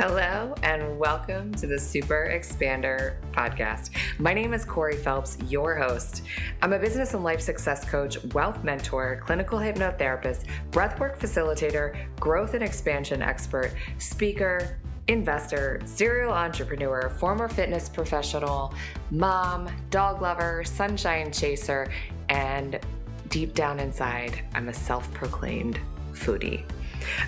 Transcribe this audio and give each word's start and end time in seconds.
Hello, 0.00 0.54
and 0.62 0.98
welcome 0.98 1.52
to 1.56 1.66
the 1.66 1.78
Super 1.78 2.30
Expander 2.32 3.16
podcast. 3.32 3.90
My 4.18 4.32
name 4.32 4.54
is 4.54 4.64
Corey 4.64 4.96
Phelps, 4.96 5.36
your 5.46 5.76
host. 5.76 6.22
I'm 6.62 6.72
a 6.72 6.78
business 6.78 7.12
and 7.12 7.22
life 7.22 7.42
success 7.42 7.84
coach, 7.84 8.16
wealth 8.32 8.64
mentor, 8.64 9.20
clinical 9.22 9.58
hypnotherapist, 9.58 10.46
breathwork 10.70 11.18
facilitator, 11.18 11.98
growth 12.18 12.54
and 12.54 12.64
expansion 12.64 13.20
expert, 13.20 13.74
speaker, 13.98 14.78
investor, 15.08 15.82
serial 15.84 16.32
entrepreneur, 16.32 17.10
former 17.18 17.46
fitness 17.50 17.86
professional, 17.90 18.72
mom, 19.10 19.68
dog 19.90 20.22
lover, 20.22 20.64
sunshine 20.64 21.30
chaser, 21.30 21.92
and 22.30 22.80
deep 23.28 23.52
down 23.52 23.78
inside, 23.78 24.46
I'm 24.54 24.70
a 24.70 24.74
self 24.74 25.12
proclaimed 25.12 25.78
foodie. 26.14 26.64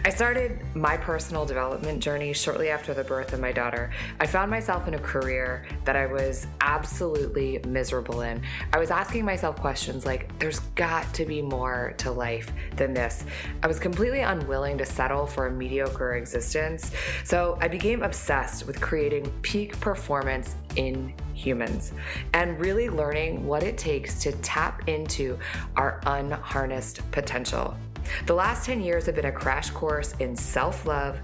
I 0.04 0.10
started 0.10 0.60
my 0.74 0.96
personal 0.96 1.44
development 1.44 2.02
journey 2.02 2.32
shortly 2.32 2.68
after 2.70 2.94
the 2.94 3.04
birth 3.04 3.32
of 3.32 3.40
my 3.40 3.52
daughter. 3.52 3.90
I 4.20 4.26
found 4.26 4.50
myself 4.50 4.88
in 4.88 4.94
a 4.94 4.98
career 4.98 5.66
that 5.84 5.96
I 5.96 6.06
was 6.06 6.46
absolutely 6.60 7.60
miserable 7.66 8.22
in. 8.22 8.42
I 8.72 8.78
was 8.78 8.90
asking 8.90 9.24
myself 9.24 9.56
questions 9.56 10.04
like, 10.04 10.36
there's 10.38 10.60
got 10.74 11.12
to 11.14 11.24
be 11.24 11.42
more 11.42 11.94
to 11.98 12.10
life 12.10 12.52
than 12.76 12.94
this. 12.94 13.24
I 13.62 13.66
was 13.66 13.78
completely 13.78 14.20
unwilling 14.20 14.78
to 14.78 14.86
settle 14.86 15.26
for 15.26 15.46
a 15.46 15.50
mediocre 15.50 16.14
existence. 16.14 16.92
So 17.24 17.58
I 17.60 17.68
became 17.68 18.02
obsessed 18.02 18.66
with 18.66 18.80
creating 18.80 19.32
peak 19.42 19.78
performance 19.80 20.56
in 20.76 21.14
humans 21.34 21.92
and 22.34 22.58
really 22.60 22.88
learning 22.88 23.46
what 23.46 23.62
it 23.62 23.76
takes 23.76 24.20
to 24.22 24.32
tap 24.32 24.88
into 24.88 25.38
our 25.76 26.00
unharnessed 26.06 27.10
potential. 27.10 27.76
The 28.26 28.34
last 28.34 28.66
10 28.66 28.80
years 28.80 29.06
have 29.06 29.14
been 29.14 29.26
a 29.26 29.32
crash 29.32 29.70
course 29.70 30.14
in 30.20 30.36
self 30.36 30.86
love, 30.86 31.18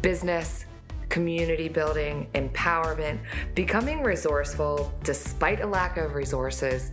business, 0.00 0.66
community 1.08 1.68
building, 1.68 2.26
empowerment, 2.34 3.18
becoming 3.54 4.02
resourceful 4.02 4.92
despite 5.04 5.60
a 5.60 5.66
lack 5.66 5.98
of 5.98 6.14
resources, 6.14 6.90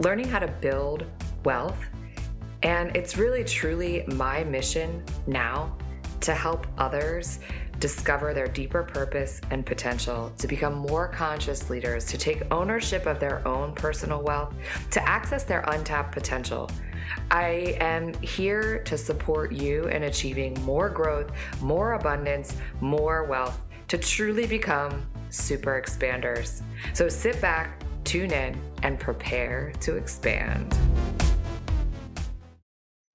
learning 0.00 0.28
how 0.28 0.38
to 0.38 0.48
build 0.48 1.04
wealth. 1.44 1.78
And 2.62 2.96
it's 2.96 3.16
really, 3.18 3.44
truly 3.44 4.04
my 4.08 4.42
mission 4.44 5.04
now 5.26 5.76
to 6.20 6.34
help 6.34 6.66
others 6.78 7.40
discover 7.78 8.34
their 8.34 8.48
deeper 8.48 8.82
purpose 8.82 9.40
and 9.50 9.64
potential, 9.64 10.32
to 10.38 10.48
become 10.48 10.74
more 10.74 11.08
conscious 11.08 11.70
leaders, 11.70 12.04
to 12.06 12.18
take 12.18 12.42
ownership 12.52 13.06
of 13.06 13.20
their 13.20 13.46
own 13.46 13.74
personal 13.74 14.22
wealth, 14.22 14.54
to 14.90 15.08
access 15.08 15.44
their 15.44 15.60
untapped 15.68 16.12
potential 16.12 16.70
I 17.30 17.76
am 17.80 18.14
here 18.22 18.82
to 18.84 18.98
support 18.98 19.52
you 19.52 19.84
in 19.84 20.04
achieving 20.04 20.54
more 20.64 20.88
growth, 20.88 21.30
more 21.60 21.94
abundance, 21.94 22.56
more 22.80 23.24
wealth 23.24 23.60
to 23.88 23.98
truly 23.98 24.46
become 24.46 25.06
super 25.30 25.80
expanders. 25.80 26.62
So 26.92 27.08
sit 27.08 27.40
back, 27.40 27.82
tune 28.04 28.32
in, 28.32 28.60
and 28.82 28.98
prepare 28.98 29.72
to 29.80 29.96
expand. 29.96 30.76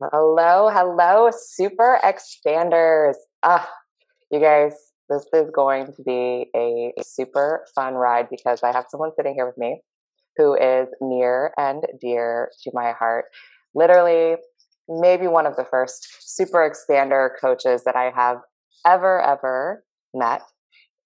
Hello, 0.01 0.69
hello, 0.69 1.29
super 1.31 1.99
expanders. 2.03 3.15
Ah, 3.41 3.69
you 4.33 4.39
guys, 4.39 4.73
this 5.09 5.25
is 5.33 5.49
going 5.55 5.85
to 5.85 6.03
be 6.03 6.47
a 6.55 6.91
super 7.03 7.65
fun 7.75 7.93
ride 7.93 8.27
because 8.29 8.63
I 8.63 8.71
have 8.71 8.85
someone 8.89 9.11
sitting 9.15 9.35
here 9.35 9.45
with 9.45 9.57
me 9.57 9.81
who 10.37 10.55
is 10.55 10.87
near 10.99 11.51
and 11.57 11.83
dear 12.01 12.49
to 12.63 12.71
my 12.73 12.93
heart 12.93 13.25
literally 13.75 14.35
maybe 14.89 15.27
one 15.27 15.45
of 15.45 15.55
the 15.55 15.65
first 15.65 16.07
super 16.19 16.69
expander 16.69 17.29
coaches 17.39 17.83
that 17.85 17.95
I 17.95 18.11
have 18.15 18.37
ever, 18.85 19.21
ever 19.21 19.83
met. 20.13 20.41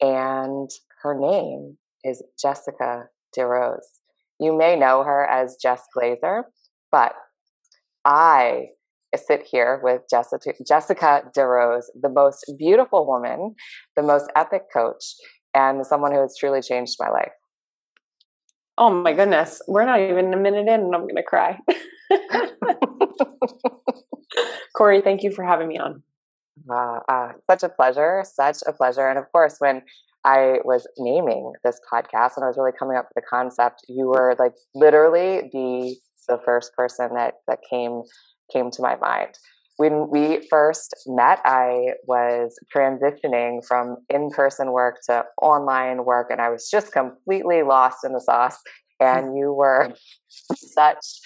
And 0.01 0.69
her 1.03 1.17
name 1.19 1.77
is 2.03 2.23
Jessica 2.41 3.05
DeRose. 3.37 3.99
You 4.39 4.57
may 4.57 4.75
know 4.75 5.03
her 5.03 5.25
as 5.25 5.57
Jess 5.61 5.83
Glazer, 5.95 6.43
but 6.91 7.13
I 8.05 8.67
sit 9.15 9.43
here 9.49 9.79
with 9.83 10.01
Jessica, 10.09 10.53
Jessica 10.67 11.23
DeRose, 11.35 11.85
the 11.99 12.09
most 12.09 12.51
beautiful 12.57 13.07
woman, 13.07 13.55
the 13.95 14.03
most 14.03 14.29
epic 14.35 14.63
coach, 14.73 15.15
and 15.53 15.85
someone 15.85 16.11
who 16.11 16.21
has 16.21 16.35
truly 16.37 16.61
changed 16.61 16.97
my 16.99 17.09
life. 17.09 17.31
Oh 18.77 18.89
my 18.91 19.13
goodness. 19.13 19.61
We're 19.67 19.85
not 19.85 19.99
even 20.01 20.33
a 20.33 20.37
minute 20.37 20.67
in 20.67 20.81
and 20.81 20.93
I'm 20.93 21.01
going 21.01 21.15
to 21.15 21.23
cry. 21.23 21.59
Corey, 24.75 25.01
thank 25.01 25.23
you 25.23 25.31
for 25.31 25.43
having 25.43 25.67
me 25.67 25.79
on. 25.79 26.03
Uh, 26.69 26.99
uh, 27.07 27.31
such 27.49 27.63
a 27.63 27.69
pleasure. 27.69 28.23
Such 28.23 28.57
a 28.67 28.73
pleasure. 28.73 29.07
And 29.07 29.17
of 29.17 29.31
course, 29.31 29.55
when 29.59 29.81
I 30.23 30.59
was 30.63 30.87
naming 30.97 31.53
this 31.63 31.79
podcast 31.91 32.35
and 32.35 32.43
I 32.43 32.47
was 32.47 32.57
really 32.57 32.73
coming 32.77 32.97
up 32.97 33.07
with 33.15 33.23
the 33.23 33.27
concept, 33.27 33.85
you 33.87 34.07
were 34.07 34.35
like 34.37 34.53
literally 34.75 35.49
the 35.53 35.95
the 36.27 36.39
first 36.43 36.73
person 36.73 37.13
that 37.15 37.35
that 37.47 37.59
came 37.69 38.03
came 38.51 38.71
to 38.71 38.81
my 38.81 38.95
mind. 38.95 39.37
When 39.77 40.09
we 40.09 40.47
first 40.49 40.95
met, 41.05 41.39
I 41.45 41.93
was 42.07 42.57
transitioning 42.75 43.63
from 43.65 43.97
in-person 44.09 44.71
work 44.71 44.97
to 45.05 45.25
online 45.41 46.03
work 46.03 46.27
and 46.31 46.41
I 46.41 46.49
was 46.49 46.69
just 46.69 46.91
completely 46.91 47.61
lost 47.61 48.03
in 48.03 48.13
the 48.13 48.19
sauce 48.19 48.57
and 48.99 49.27
mm. 49.27 49.39
you 49.39 49.53
were 49.53 49.93
such 50.55 51.19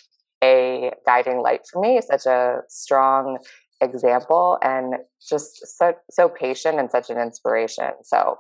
a 0.44 0.92
guiding 1.06 1.42
light 1.42 1.62
for 1.72 1.82
me, 1.82 2.02
such 2.02 2.26
a 2.26 2.62
strong 2.68 3.38
example, 3.80 4.58
and 4.62 4.96
just 5.28 5.66
so 5.78 5.94
so 6.10 6.30
patient 6.30 6.80
and 6.80 6.90
such 6.90 7.10
an 7.10 7.20
inspiration. 7.20 7.92
So, 8.04 8.38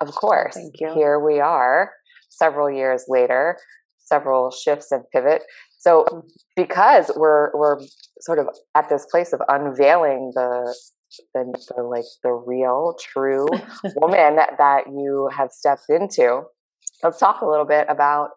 of 0.00 0.12
course, 0.12 0.58
here 0.74 1.18
we 1.18 1.40
are, 1.40 1.92
several 2.28 2.70
years 2.70 3.04
later, 3.08 3.58
several 3.98 4.50
shifts 4.50 4.92
and 4.92 5.04
pivot. 5.12 5.42
So, 5.80 6.04
mm. 6.04 6.22
because 6.56 7.10
we're 7.16 7.50
we're 7.56 7.78
sort 8.20 8.38
of 8.38 8.48
at 8.74 8.88
this 8.90 9.06
place 9.10 9.32
of 9.32 9.40
unveiling 9.48 10.32
the 10.34 10.76
the, 11.34 11.72
the 11.74 11.82
like 11.82 12.04
the 12.22 12.32
real, 12.32 12.96
true 13.00 13.48
woman 13.96 14.36
that 14.36 14.84
you 14.86 15.28
have 15.36 15.50
stepped 15.50 15.86
into, 15.88 16.42
let's 17.02 17.18
talk 17.18 17.40
a 17.40 17.46
little 17.46 17.64
bit 17.64 17.86
about 17.88 18.30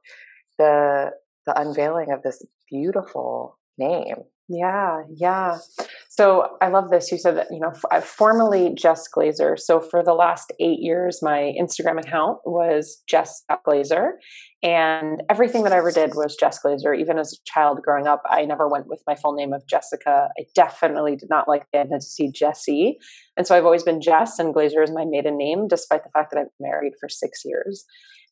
the 0.57 1.11
the 1.45 1.59
unveiling 1.59 2.13
of 2.13 2.23
this 2.23 2.45
beautiful 2.71 3.59
name. 3.77 4.23
Yeah, 4.49 5.03
yeah. 5.15 5.57
So 6.09 6.57
I 6.61 6.67
love 6.67 6.89
this. 6.91 7.11
You 7.11 7.17
said 7.17 7.37
that, 7.37 7.47
you 7.49 7.59
know, 7.59 7.71
I'm 7.89 8.01
formerly 8.01 8.73
Jess 8.75 9.07
Glazer. 9.07 9.57
So 9.57 9.79
for 9.79 10.03
the 10.03 10.13
last 10.13 10.51
eight 10.59 10.79
years, 10.79 11.19
my 11.21 11.53
Instagram 11.59 11.97
account 11.99 12.39
was 12.45 13.01
Jess 13.07 13.43
Glazer. 13.65 14.11
And 14.61 15.23
everything 15.29 15.63
that 15.63 15.73
I 15.73 15.77
ever 15.77 15.91
did 15.91 16.11
was 16.13 16.35
Jess 16.35 16.59
Glazer. 16.63 16.97
Even 16.97 17.17
as 17.17 17.33
a 17.33 17.43
child 17.45 17.81
growing 17.81 18.05
up, 18.05 18.21
I 18.29 18.45
never 18.45 18.67
went 18.67 18.87
with 18.87 19.01
my 19.07 19.15
full 19.15 19.33
name 19.33 19.53
of 19.53 19.65
Jessica. 19.67 20.29
I 20.37 20.43
definitely 20.53 21.15
did 21.15 21.29
not 21.29 21.47
like 21.47 21.63
the 21.71 21.79
identity 21.79 22.29
Jessie. 22.33 22.97
And 23.37 23.47
so 23.47 23.57
I've 23.57 23.65
always 23.65 23.83
been 23.83 24.01
Jess, 24.01 24.39
and 24.39 24.53
Glazer 24.53 24.83
is 24.83 24.91
my 24.91 25.05
maiden 25.05 25.37
name, 25.37 25.67
despite 25.67 26.03
the 26.03 26.11
fact 26.11 26.31
that 26.31 26.39
I've 26.39 26.47
married 26.59 26.93
for 26.99 27.09
six 27.09 27.41
years. 27.43 27.85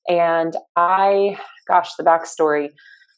And 0.07 0.55
I, 0.75 1.37
gosh, 1.67 1.95
the 1.95 2.03
backstory 2.03 2.69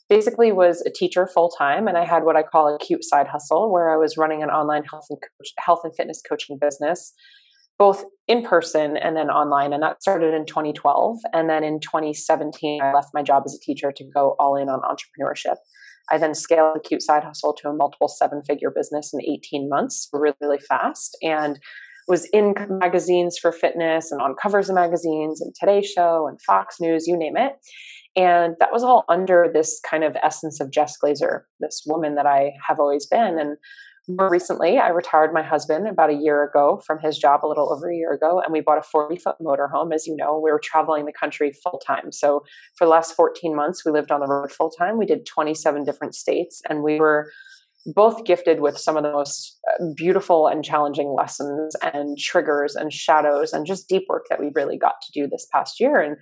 basically 0.10 0.52
was 0.52 0.82
a 0.82 0.92
teacher 0.92 1.28
full 1.28 1.50
time 1.50 1.88
and 1.88 1.98
I 1.98 2.06
had 2.06 2.24
what 2.24 2.36
I 2.36 2.44
call 2.44 2.74
a 2.74 2.80
cute 2.80 3.04
side 3.04 3.28
hustle 3.28 3.72
where 3.72 3.92
I 3.92 3.98
was 3.98 4.18
running 4.18 4.44
an 4.44 4.50
online 4.50 4.84
health 4.84 5.06
and 5.10 5.20
coach, 5.20 5.54
health 5.58 5.82
and 5.84 5.96
fitness 5.96 6.22
coaching 6.28 6.58
business 6.60 7.14
both 7.80 8.06
in 8.28 8.44
person 8.44 8.96
and 8.98 9.18
then 9.18 9.30
online 9.30 9.74
and 9.74 9.82
that 9.82 10.02
started 10.02 10.34
in 10.34 10.46
2012 10.46 11.18
and 11.34 11.50
then 11.50 11.64
in 11.64 11.80
2017 11.80 12.82
I 12.82 12.94
left 12.94 13.10
my 13.14 13.24
job 13.24 13.44
as 13.46 13.56
a 13.56 13.66
teacher 13.66 13.92
to 13.92 14.04
go 14.14 14.36
all 14.40 14.56
in 14.56 14.70
on 14.70 14.82
entrepreneurship. 14.82 15.56
I 16.12 16.18
then 16.18 16.36
scaled 16.36 16.76
the 16.76 16.80
cute 16.82 17.02
side 17.02 17.24
hustle 17.24 17.54
to 17.56 17.70
a 17.70 17.74
multiple 17.74 18.08
seven 18.08 18.44
figure 18.44 18.72
business 18.74 19.12
in 19.14 19.22
18 19.22 19.70
months 19.70 20.10
really 20.14 20.36
really 20.40 20.60
fast 20.60 21.18
and 21.24 21.60
was 22.08 22.26
in 22.34 22.54
magazines 22.70 23.38
for 23.38 23.52
fitness 23.52 24.12
and 24.12 24.22
on 24.22 24.36
covers 24.42 24.70
of 24.70 24.76
magazines 24.76 25.42
and 25.42 25.54
Today 25.58 25.82
Show 25.82 26.28
and 26.28 26.42
Fox 26.42 26.78
News, 26.80 27.08
you 27.08 27.18
name 27.18 27.38
it. 27.38 27.54
And 28.16 28.56
that 28.60 28.72
was 28.72 28.84
all 28.84 29.06
under 29.10 29.50
this 29.52 29.80
kind 29.90 30.04
of 30.04 30.16
essence 30.22 30.60
of 30.60 30.72
Jess 30.72 30.98
Glazer, 31.04 31.42
this 31.60 31.84
woman 31.86 32.16
that 32.16 32.28
I 32.28 32.54
have 32.68 32.80
always 32.80 33.08
been. 33.08 33.40
And 33.40 33.58
more 34.08 34.30
recently, 34.30 34.78
I 34.78 34.90
retired 34.90 35.34
my 35.34 35.42
husband 35.42 35.88
about 35.88 36.10
a 36.10 36.16
year 36.16 36.44
ago 36.44 36.82
from 36.86 37.00
his 37.00 37.18
job, 37.18 37.40
a 37.44 37.48
little 37.48 37.72
over 37.72 37.90
a 37.90 37.96
year 37.96 38.12
ago, 38.12 38.42
and 38.44 38.52
we 38.52 38.60
bought 38.60 38.78
a 38.78 38.84
40 38.84 39.18
foot 39.18 39.38
motorhome. 39.42 39.94
As 39.94 40.06
you 40.06 40.16
know, 40.16 40.40
we 40.44 40.52
were 40.52 40.62
traveling 40.62 41.06
the 41.06 41.14
country 41.14 41.54
full 41.64 41.80
time. 41.86 42.12
So 42.12 42.44
for 42.76 42.86
the 42.86 42.92
last 42.92 43.14
14 43.14 43.56
months, 43.56 43.86
we 43.86 43.92
lived 43.92 44.12
on 44.12 44.20
the 44.20 44.28
road 44.28 44.52
full 44.52 44.70
time. 44.70 44.98
We 44.98 45.06
did 45.06 45.26
27 45.26 45.86
different 45.86 46.16
states, 46.16 46.62
and 46.70 46.84
we 46.84 47.00
were 47.00 47.32
both 47.86 48.26
gifted 48.26 48.60
with 48.60 48.78
some 48.78 48.98
of 48.98 49.04
the 49.04 49.12
most 49.12 49.60
uh, 49.80 49.86
beautiful 49.96 50.48
and 50.48 50.64
challenging 50.64 51.14
lessons 51.14 51.76
and 51.82 52.18
triggers 52.18 52.76
and 52.76 52.94
shadows 52.94 53.52
and 53.52 53.66
just 53.66 53.90
deep 53.90 54.04
work 54.08 54.26
that 54.30 54.40
we 54.40 54.52
really 54.54 54.78
got 54.78 54.96
to 55.02 55.12
do 55.14 55.28
this 55.28 55.48
past 55.52 55.80
year. 55.80 56.00
And 56.00 56.18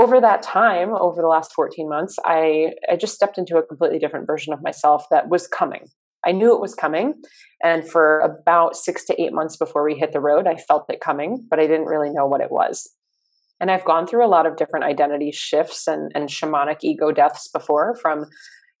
over 0.00 0.18
that 0.18 0.42
time, 0.42 0.94
over 0.94 1.20
the 1.20 1.28
last 1.28 1.52
14 1.52 1.86
months, 1.86 2.16
I, 2.24 2.72
I 2.90 2.96
just 2.96 3.14
stepped 3.14 3.36
into 3.36 3.58
a 3.58 3.62
completely 3.62 3.98
different 3.98 4.26
version 4.26 4.54
of 4.54 4.62
myself 4.62 5.04
that 5.10 5.28
was 5.28 5.46
coming. 5.46 5.88
I 6.24 6.32
knew 6.32 6.54
it 6.54 6.60
was 6.60 6.74
coming. 6.74 7.14
And 7.62 7.86
for 7.86 8.20
about 8.20 8.76
six 8.76 9.04
to 9.06 9.20
eight 9.20 9.34
months 9.34 9.58
before 9.58 9.84
we 9.84 9.94
hit 9.94 10.12
the 10.12 10.20
road, 10.20 10.46
I 10.46 10.56
felt 10.56 10.86
it 10.88 11.02
coming, 11.02 11.46
but 11.50 11.60
I 11.60 11.66
didn't 11.66 11.84
really 11.84 12.08
know 12.08 12.26
what 12.26 12.40
it 12.40 12.50
was. 12.50 12.88
And 13.60 13.70
I've 13.70 13.84
gone 13.84 14.06
through 14.06 14.24
a 14.24 14.28
lot 14.28 14.46
of 14.46 14.56
different 14.56 14.86
identity 14.86 15.32
shifts 15.32 15.86
and, 15.86 16.10
and 16.14 16.30
shamanic 16.30 16.78
ego 16.82 17.12
deaths 17.12 17.48
before 17.52 17.94
from 18.00 18.24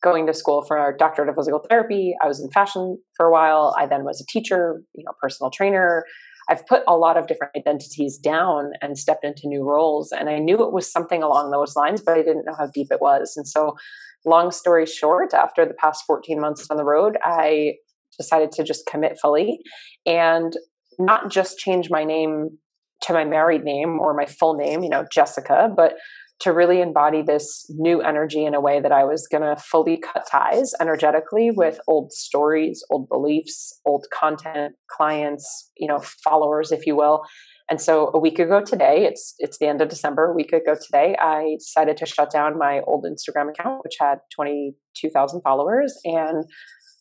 going 0.02 0.26
to 0.26 0.32
school 0.32 0.64
for 0.66 0.78
our 0.78 0.96
doctorate 0.96 1.28
of 1.28 1.34
physical 1.34 1.62
therapy. 1.68 2.14
I 2.22 2.28
was 2.28 2.40
in 2.40 2.50
fashion 2.50 2.96
for 3.14 3.26
a 3.26 3.32
while. 3.32 3.76
I 3.78 3.84
then 3.84 4.04
was 4.04 4.22
a 4.22 4.32
teacher, 4.32 4.82
you 4.94 5.04
know, 5.04 5.12
personal 5.20 5.50
trainer. 5.50 6.06
I've 6.48 6.66
put 6.66 6.82
a 6.88 6.96
lot 6.96 7.16
of 7.16 7.26
different 7.26 7.52
identities 7.56 8.18
down 8.18 8.72
and 8.80 8.98
stepped 8.98 9.24
into 9.24 9.42
new 9.46 9.62
roles. 9.62 10.12
And 10.12 10.28
I 10.28 10.38
knew 10.38 10.62
it 10.64 10.72
was 10.72 10.90
something 10.90 11.22
along 11.22 11.50
those 11.50 11.76
lines, 11.76 12.00
but 12.00 12.14
I 12.14 12.22
didn't 12.22 12.44
know 12.44 12.54
how 12.58 12.68
deep 12.72 12.88
it 12.90 13.00
was. 13.00 13.34
And 13.36 13.46
so, 13.46 13.76
long 14.24 14.50
story 14.50 14.86
short, 14.86 15.32
after 15.32 15.64
the 15.64 15.74
past 15.74 16.04
14 16.06 16.40
months 16.40 16.66
on 16.70 16.76
the 16.76 16.84
road, 16.84 17.16
I 17.22 17.74
decided 18.18 18.52
to 18.52 18.64
just 18.64 18.86
commit 18.86 19.18
fully 19.20 19.60
and 20.04 20.52
not 20.98 21.30
just 21.30 21.58
change 21.58 21.88
my 21.90 22.04
name 22.04 22.58
to 23.02 23.12
my 23.12 23.24
married 23.24 23.64
name 23.64 23.98
or 23.98 24.14
my 24.14 24.26
full 24.26 24.54
name, 24.54 24.82
you 24.82 24.90
know, 24.90 25.06
Jessica, 25.10 25.70
but 25.74 25.94
to 26.40 26.52
really 26.52 26.80
embody 26.80 27.22
this 27.22 27.66
new 27.68 28.00
energy 28.00 28.44
in 28.44 28.54
a 28.54 28.60
way 28.60 28.80
that 28.80 28.92
I 28.92 29.04
was 29.04 29.26
going 29.26 29.42
to 29.42 29.60
fully 29.60 29.98
cut 29.98 30.26
ties 30.30 30.72
energetically 30.80 31.50
with 31.50 31.78
old 31.86 32.12
stories, 32.12 32.82
old 32.90 33.08
beliefs, 33.08 33.78
old 33.84 34.06
content, 34.12 34.74
clients, 34.90 35.70
you 35.76 35.86
know, 35.86 35.98
followers, 36.24 36.72
if 36.72 36.86
you 36.86 36.96
will. 36.96 37.22
And 37.70 37.80
so 37.80 38.10
a 38.14 38.18
week 38.18 38.38
ago 38.38 38.62
today, 38.62 39.04
it's 39.04 39.34
it's 39.38 39.58
the 39.58 39.66
end 39.66 39.80
of 39.80 39.88
December. 39.88 40.30
A 40.30 40.34
week 40.34 40.52
ago 40.52 40.74
today, 40.74 41.14
I 41.20 41.56
decided 41.58 41.96
to 41.98 42.06
shut 42.06 42.32
down 42.32 42.58
my 42.58 42.80
old 42.86 43.04
Instagram 43.04 43.50
account, 43.50 43.84
which 43.84 43.96
had 44.00 44.18
twenty 44.34 44.74
two 44.96 45.10
thousand 45.10 45.42
followers, 45.42 45.96
and 46.04 46.44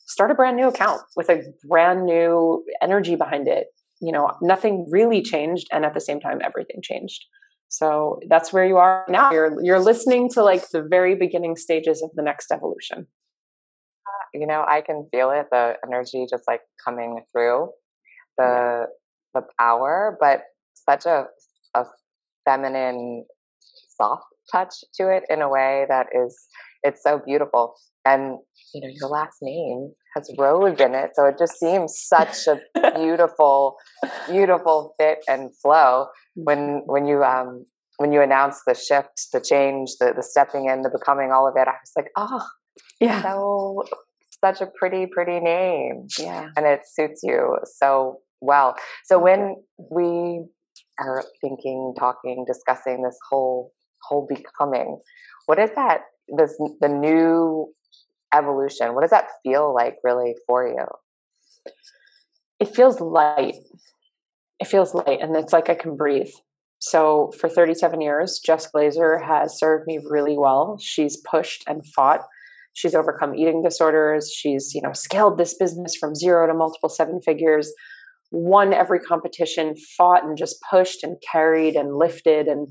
start 0.05 0.29
a 0.31 0.35
brand 0.35 0.57
new 0.57 0.67
account 0.67 1.01
with 1.15 1.29
a 1.29 1.41
brand 1.67 2.05
new 2.05 2.63
energy 2.83 3.15
behind 3.15 3.47
it. 3.47 3.67
You 4.01 4.11
know, 4.11 4.31
nothing 4.41 4.87
really 4.91 5.23
changed, 5.23 5.67
and 5.71 5.85
at 5.85 5.93
the 5.93 6.01
same 6.01 6.19
time, 6.19 6.39
everything 6.43 6.81
changed. 6.83 7.25
So 7.69 8.19
that's 8.27 8.51
where 8.51 8.65
you 8.65 8.77
are 8.77 9.05
now. 9.07 9.31
You're 9.31 9.63
you're 9.63 9.79
listening 9.79 10.29
to 10.31 10.43
like 10.43 10.69
the 10.69 10.81
very 10.81 11.15
beginning 11.15 11.55
stages 11.55 12.01
of 12.01 12.09
the 12.15 12.23
next 12.23 12.51
evolution. 12.51 13.07
Ah, 14.07 14.25
you 14.33 14.47
know, 14.47 14.65
I 14.67 14.81
can 14.81 15.07
feel 15.11 15.29
it, 15.29 15.47
the 15.51 15.75
energy 15.85 16.25
just 16.29 16.43
like 16.47 16.61
coming 16.83 17.21
through, 17.31 17.69
the 18.37 18.87
the 19.35 19.43
power, 19.59 20.17
but 20.19 20.41
such 20.73 21.05
a 21.05 21.27
a 21.75 21.85
feminine 22.43 23.25
soft 23.59 24.25
touch 24.51 24.73
to 24.95 25.09
it 25.09 25.23
in 25.29 25.43
a 25.43 25.49
way 25.49 25.85
that 25.89 26.07
is 26.13 26.47
it's 26.81 27.03
so 27.03 27.21
beautiful. 27.23 27.75
And 28.03 28.39
you 28.73 28.81
know, 28.81 28.93
your 28.99 29.09
last 29.09 29.37
name 29.43 29.93
has 30.15 30.29
rose 30.37 30.79
in 30.79 30.95
it, 30.95 31.11
so 31.13 31.25
it 31.25 31.37
just 31.37 31.59
seems 31.59 31.99
such 31.99 32.47
a 32.47 32.59
beautiful, 32.95 33.75
beautiful 34.27 34.93
fit 34.97 35.19
and 35.27 35.55
flow 35.57 36.07
when 36.35 36.81
when 36.85 37.05
you 37.05 37.23
um 37.23 37.65
when 37.97 38.13
you 38.13 38.21
announced 38.21 38.61
the 38.65 38.73
shift, 38.73 39.27
the 39.33 39.41
change, 39.41 39.91
the 39.99 40.13
the 40.15 40.23
stepping 40.23 40.65
in, 40.69 40.81
the 40.81 40.89
becoming, 40.89 41.31
all 41.31 41.47
of 41.47 41.55
it, 41.55 41.67
I 41.67 41.71
was 41.71 41.91
like, 41.95 42.09
oh, 42.15 42.45
yeah, 42.99 43.21
so 43.21 43.83
such 44.43 44.61
a 44.61 44.67
pretty, 44.67 45.05
pretty 45.05 45.39
name, 45.39 46.07
yeah, 46.17 46.49
and 46.55 46.65
it 46.65 46.81
suits 46.91 47.21
you 47.23 47.57
so 47.65 48.19
well. 48.41 48.75
So 49.05 49.19
when 49.19 49.57
we 49.91 50.45
are 50.99 51.23
thinking, 51.41 51.93
talking, 51.97 52.45
discussing 52.47 53.03
this 53.03 53.17
whole 53.29 53.73
whole 54.03 54.27
becoming, 54.27 54.99
what 55.45 55.59
is 55.59 55.71
that? 55.75 56.01
This 56.37 56.55
the 56.79 56.89
new 56.89 57.73
evolution. 58.33 58.93
What 58.93 59.01
does 59.01 59.11
that 59.11 59.29
feel 59.43 59.73
like, 59.73 59.97
really, 60.03 60.35
for 60.47 60.67
you? 60.67 60.85
It 62.59 62.75
feels 62.75 62.99
light 62.99 63.55
it 64.59 64.67
feels 64.67 64.93
light 64.93 65.19
and 65.21 65.35
it's 65.35 65.53
like 65.53 65.69
I 65.69 65.75
can 65.75 65.95
breathe. 65.95 66.31
So 66.79 67.31
for 67.39 67.49
37 67.49 68.01
years, 68.01 68.39
Jess 68.45 68.69
Glazer 68.73 69.25
has 69.25 69.57
served 69.57 69.87
me 69.87 69.99
really 70.09 70.37
well. 70.37 70.77
She's 70.79 71.17
pushed 71.17 71.63
and 71.67 71.85
fought. 71.93 72.21
She's 72.73 72.95
overcome 72.95 73.35
eating 73.35 73.63
disorders. 73.63 74.31
She's, 74.33 74.73
you 74.73 74.81
know, 74.81 74.93
scaled 74.93 75.37
this 75.37 75.55
business 75.55 75.95
from 75.95 76.15
zero 76.15 76.47
to 76.47 76.53
multiple 76.53 76.89
seven 76.89 77.19
figures, 77.21 77.73
won 78.31 78.73
every 78.73 78.99
competition, 78.99 79.75
fought 79.97 80.23
and 80.23 80.37
just 80.37 80.57
pushed 80.69 81.03
and 81.03 81.17
carried 81.31 81.75
and 81.75 81.97
lifted 81.97 82.47
and 82.47 82.67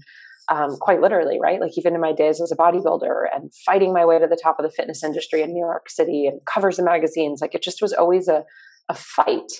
um, 0.51 0.77
quite 0.81 1.01
literally, 1.01 1.39
right? 1.41 1.61
Like 1.61 1.77
even 1.77 1.95
in 1.95 2.01
my 2.01 2.13
days 2.13 2.41
as 2.41 2.53
a 2.53 2.57
bodybuilder 2.57 3.25
and 3.35 3.53
fighting 3.67 3.93
my 3.93 4.05
way 4.05 4.19
to 4.19 4.27
the 4.27 4.41
top 4.41 4.59
of 4.59 4.65
the 4.65 4.73
fitness 4.73 5.05
industry 5.05 5.43
in 5.43 5.53
New 5.53 5.61
York 5.65 5.91
City 5.91 6.27
and 6.27 6.41
covers 6.47 6.79
of 6.79 6.85
magazines, 6.85 7.41
like 7.41 7.55
it 7.55 7.63
just 7.63 7.83
was 7.83 7.93
always 7.93 8.29
a, 8.29 8.45
a 8.89 8.95
fight 8.95 9.53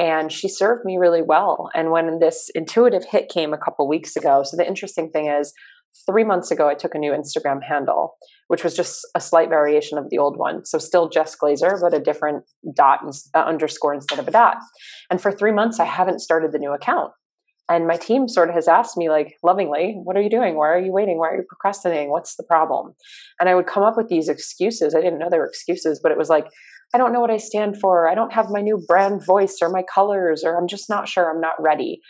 and 0.00 0.32
she 0.32 0.48
served 0.48 0.86
me 0.86 0.96
really 0.96 1.20
well. 1.20 1.68
And 1.74 1.90
when 1.90 2.20
this 2.20 2.50
intuitive 2.54 3.04
hit 3.04 3.28
came 3.28 3.52
a 3.52 3.58
couple 3.58 3.86
weeks 3.86 4.16
ago, 4.16 4.42
so 4.42 4.56
the 4.56 4.66
interesting 4.66 5.10
thing 5.10 5.26
is, 5.26 5.52
three 6.06 6.24
months 6.24 6.50
ago, 6.50 6.68
I 6.68 6.74
took 6.74 6.94
a 6.94 6.98
new 6.98 7.12
Instagram 7.12 7.62
handle, 7.62 8.14
which 8.48 8.64
was 8.64 8.74
just 8.74 9.06
a 9.14 9.20
slight 9.20 9.50
variation 9.50 9.98
of 9.98 10.08
the 10.08 10.18
old 10.18 10.38
one. 10.38 10.64
So 10.64 10.78
still 10.78 11.10
Jess 11.10 11.36
Glazer, 11.36 11.78
but 11.80 11.92
a 11.92 12.00
different 12.00 12.44
dot 12.74 13.00
and 13.02 13.12
uh, 13.34 13.40
underscore 13.40 13.92
instead 13.92 14.18
of 14.18 14.26
a 14.26 14.30
dot. 14.30 14.56
And 15.10 15.20
for 15.20 15.32
three 15.32 15.52
months, 15.52 15.80
I 15.80 15.84
haven't 15.84 16.20
started 16.20 16.52
the 16.52 16.58
new 16.58 16.72
account. 16.72 17.12
And 17.70 17.86
my 17.86 17.96
team 17.96 18.26
sort 18.26 18.48
of 18.48 18.56
has 18.56 18.66
asked 18.66 18.96
me, 18.96 19.08
like, 19.08 19.36
lovingly, 19.44 19.98
what 20.02 20.16
are 20.16 20.20
you 20.20 20.28
doing? 20.28 20.56
Why 20.56 20.68
are 20.70 20.80
you 20.80 20.92
waiting? 20.92 21.18
Why 21.18 21.28
are 21.28 21.36
you 21.36 21.44
procrastinating? 21.48 22.10
What's 22.10 22.34
the 22.34 22.42
problem? 22.42 22.94
And 23.38 23.48
I 23.48 23.54
would 23.54 23.68
come 23.68 23.84
up 23.84 23.96
with 23.96 24.08
these 24.08 24.28
excuses. 24.28 24.92
I 24.92 25.00
didn't 25.00 25.20
know 25.20 25.28
they 25.30 25.38
were 25.38 25.46
excuses, 25.46 26.00
but 26.02 26.10
it 26.10 26.18
was 26.18 26.28
like, 26.28 26.46
I 26.92 26.98
don't 26.98 27.12
know 27.12 27.20
what 27.20 27.30
I 27.30 27.36
stand 27.36 27.80
for. 27.80 28.08
I 28.08 28.16
don't 28.16 28.32
have 28.32 28.50
my 28.50 28.60
new 28.60 28.84
brand 28.88 29.24
voice 29.24 29.58
or 29.62 29.70
my 29.70 29.84
colors, 29.84 30.42
or 30.44 30.58
I'm 30.58 30.66
just 30.66 30.88
not 30.88 31.08
sure. 31.08 31.30
I'm 31.30 31.40
not 31.40 31.62
ready. 31.62 32.00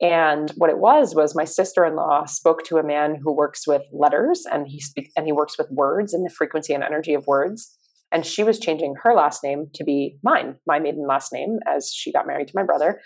And 0.00 0.52
what 0.56 0.70
it 0.70 0.78
was 0.78 1.16
was 1.16 1.34
my 1.34 1.44
sister-in-law 1.44 2.26
spoke 2.26 2.62
to 2.66 2.78
a 2.78 2.86
man 2.86 3.18
who 3.22 3.34
works 3.34 3.66
with 3.66 3.82
letters 3.92 4.44
and 4.50 4.68
he 4.68 4.80
speak, 4.80 5.10
and 5.16 5.26
he 5.26 5.32
works 5.32 5.58
with 5.58 5.66
words 5.72 6.14
and 6.14 6.24
the 6.24 6.30
frequency 6.30 6.74
and 6.74 6.84
energy 6.84 7.14
of 7.14 7.26
words. 7.26 7.76
And 8.12 8.26
she 8.26 8.44
was 8.44 8.58
changing 8.58 8.94
her 9.02 9.14
last 9.14 9.42
name 9.42 9.66
to 9.74 9.84
be 9.84 10.18
mine, 10.22 10.56
my 10.66 10.78
maiden 10.78 11.06
last 11.08 11.32
name, 11.32 11.58
as 11.66 11.92
she 11.92 12.12
got 12.12 12.26
married 12.26 12.46
to 12.48 12.54
my 12.54 12.62
brother. 12.62 13.00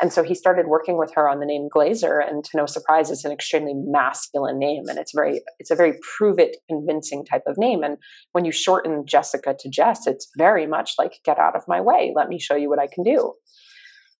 And 0.00 0.12
so 0.12 0.22
he 0.22 0.34
started 0.34 0.66
working 0.66 0.96
with 0.96 1.12
her 1.14 1.28
on 1.28 1.40
the 1.40 1.46
name 1.46 1.68
Glazer, 1.74 2.26
and 2.26 2.42
to 2.44 2.56
no 2.56 2.64
surprise, 2.64 3.10
it's 3.10 3.24
an 3.24 3.32
extremely 3.32 3.74
masculine 3.74 4.58
name, 4.58 4.84
and 4.88 4.98
it's 4.98 5.12
very 5.14 5.42
it's 5.58 5.70
a 5.70 5.76
very 5.76 5.94
prove 6.16 6.38
it 6.38 6.56
convincing 6.68 7.24
type 7.24 7.42
of 7.46 7.58
name. 7.58 7.82
And 7.82 7.98
when 8.32 8.44
you 8.44 8.52
shorten 8.52 9.04
Jessica 9.06 9.54
to 9.58 9.68
Jess, 9.68 10.06
it's 10.06 10.30
very 10.38 10.66
much 10.66 10.92
like 10.98 11.20
get 11.24 11.38
out 11.38 11.54
of 11.54 11.64
my 11.68 11.80
way, 11.80 12.12
let 12.16 12.28
me 12.28 12.38
show 12.38 12.56
you 12.56 12.70
what 12.70 12.78
I 12.78 12.88
can 12.92 13.04
do. 13.04 13.34